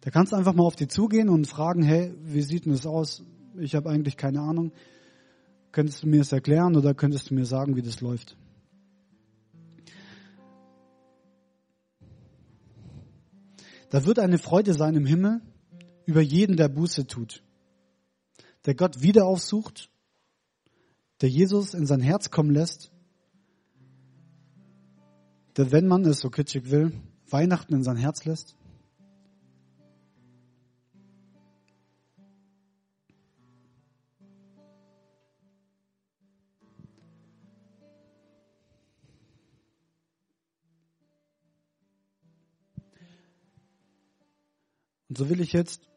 Da 0.00 0.10
kannst 0.10 0.32
du 0.32 0.36
einfach 0.36 0.54
mal 0.54 0.64
auf 0.64 0.76
die 0.76 0.88
zugehen 0.88 1.28
und 1.28 1.46
fragen, 1.46 1.82
hey, 1.82 2.14
wie 2.22 2.42
sieht 2.42 2.66
denn 2.66 2.72
das 2.72 2.86
aus? 2.86 3.22
Ich 3.58 3.74
habe 3.74 3.88
eigentlich 3.90 4.16
keine 4.16 4.40
Ahnung. 4.40 4.72
Könntest 5.72 6.02
du 6.02 6.06
mir 6.06 6.18
das 6.18 6.32
erklären 6.32 6.76
oder 6.76 6.94
könntest 6.94 7.30
du 7.30 7.34
mir 7.34 7.46
sagen, 7.46 7.76
wie 7.76 7.82
das 7.82 8.00
läuft? 8.00 8.36
Da 13.90 14.04
wird 14.04 14.18
eine 14.18 14.38
Freude 14.38 14.74
sein 14.74 14.96
im 14.96 15.06
Himmel 15.06 15.40
über 16.04 16.20
jeden, 16.20 16.56
der 16.56 16.68
Buße 16.68 17.06
tut, 17.06 17.42
der 18.66 18.74
Gott 18.74 19.02
wieder 19.02 19.24
aufsucht, 19.26 19.88
der 21.20 21.28
Jesus 21.28 21.74
in 21.74 21.86
sein 21.86 22.00
Herz 22.00 22.30
kommen 22.30 22.50
lässt, 22.50 22.90
der, 25.56 25.70
wenn 25.70 25.86
man 25.86 26.04
es 26.04 26.18
so 26.18 26.28
kitschig 26.30 26.70
will, 26.70 26.92
Weihnachten 27.30 27.74
in 27.74 27.84
sein 27.84 27.96
Herz 27.96 28.24
lässt. 28.24 28.56
Und 45.14 45.18
so 45.18 45.30
will 45.30 45.40
ich 45.40 45.52
jetzt 45.52 45.88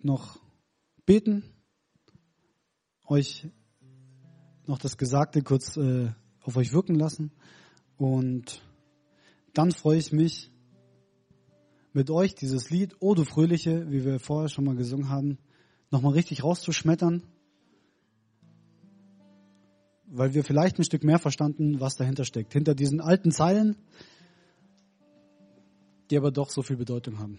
noch 0.00 0.38
beten, 1.04 1.44
euch 3.06 3.46
noch 4.64 4.78
das 4.78 4.96
Gesagte 4.96 5.42
kurz 5.42 5.76
äh, 5.76 6.10
auf 6.40 6.56
euch 6.56 6.72
wirken 6.72 6.94
lassen 6.94 7.30
und 7.98 8.62
dann 9.52 9.70
freue 9.70 9.98
ich 9.98 10.12
mich 10.12 10.50
mit 11.92 12.08
euch 12.08 12.34
dieses 12.36 12.70
Lied 12.70 12.96
O 13.00 13.14
du 13.14 13.26
Fröhliche, 13.26 13.90
wie 13.90 14.02
wir 14.02 14.18
vorher 14.18 14.48
schon 14.48 14.64
mal 14.64 14.76
gesungen 14.76 15.10
haben, 15.10 15.36
nochmal 15.90 16.14
richtig 16.14 16.42
rauszuschmettern, 16.42 17.22
weil 20.06 20.32
wir 20.32 20.42
vielleicht 20.42 20.78
ein 20.78 20.84
Stück 20.84 21.04
mehr 21.04 21.18
verstanden, 21.18 21.80
was 21.80 21.96
dahinter 21.96 22.24
steckt. 22.24 22.54
Hinter 22.54 22.74
diesen 22.74 23.02
alten 23.02 23.30
Zeilen, 23.30 23.76
die 26.10 26.16
aber 26.16 26.30
doch 26.30 26.48
so 26.48 26.62
viel 26.62 26.78
Bedeutung 26.78 27.18
haben. 27.18 27.36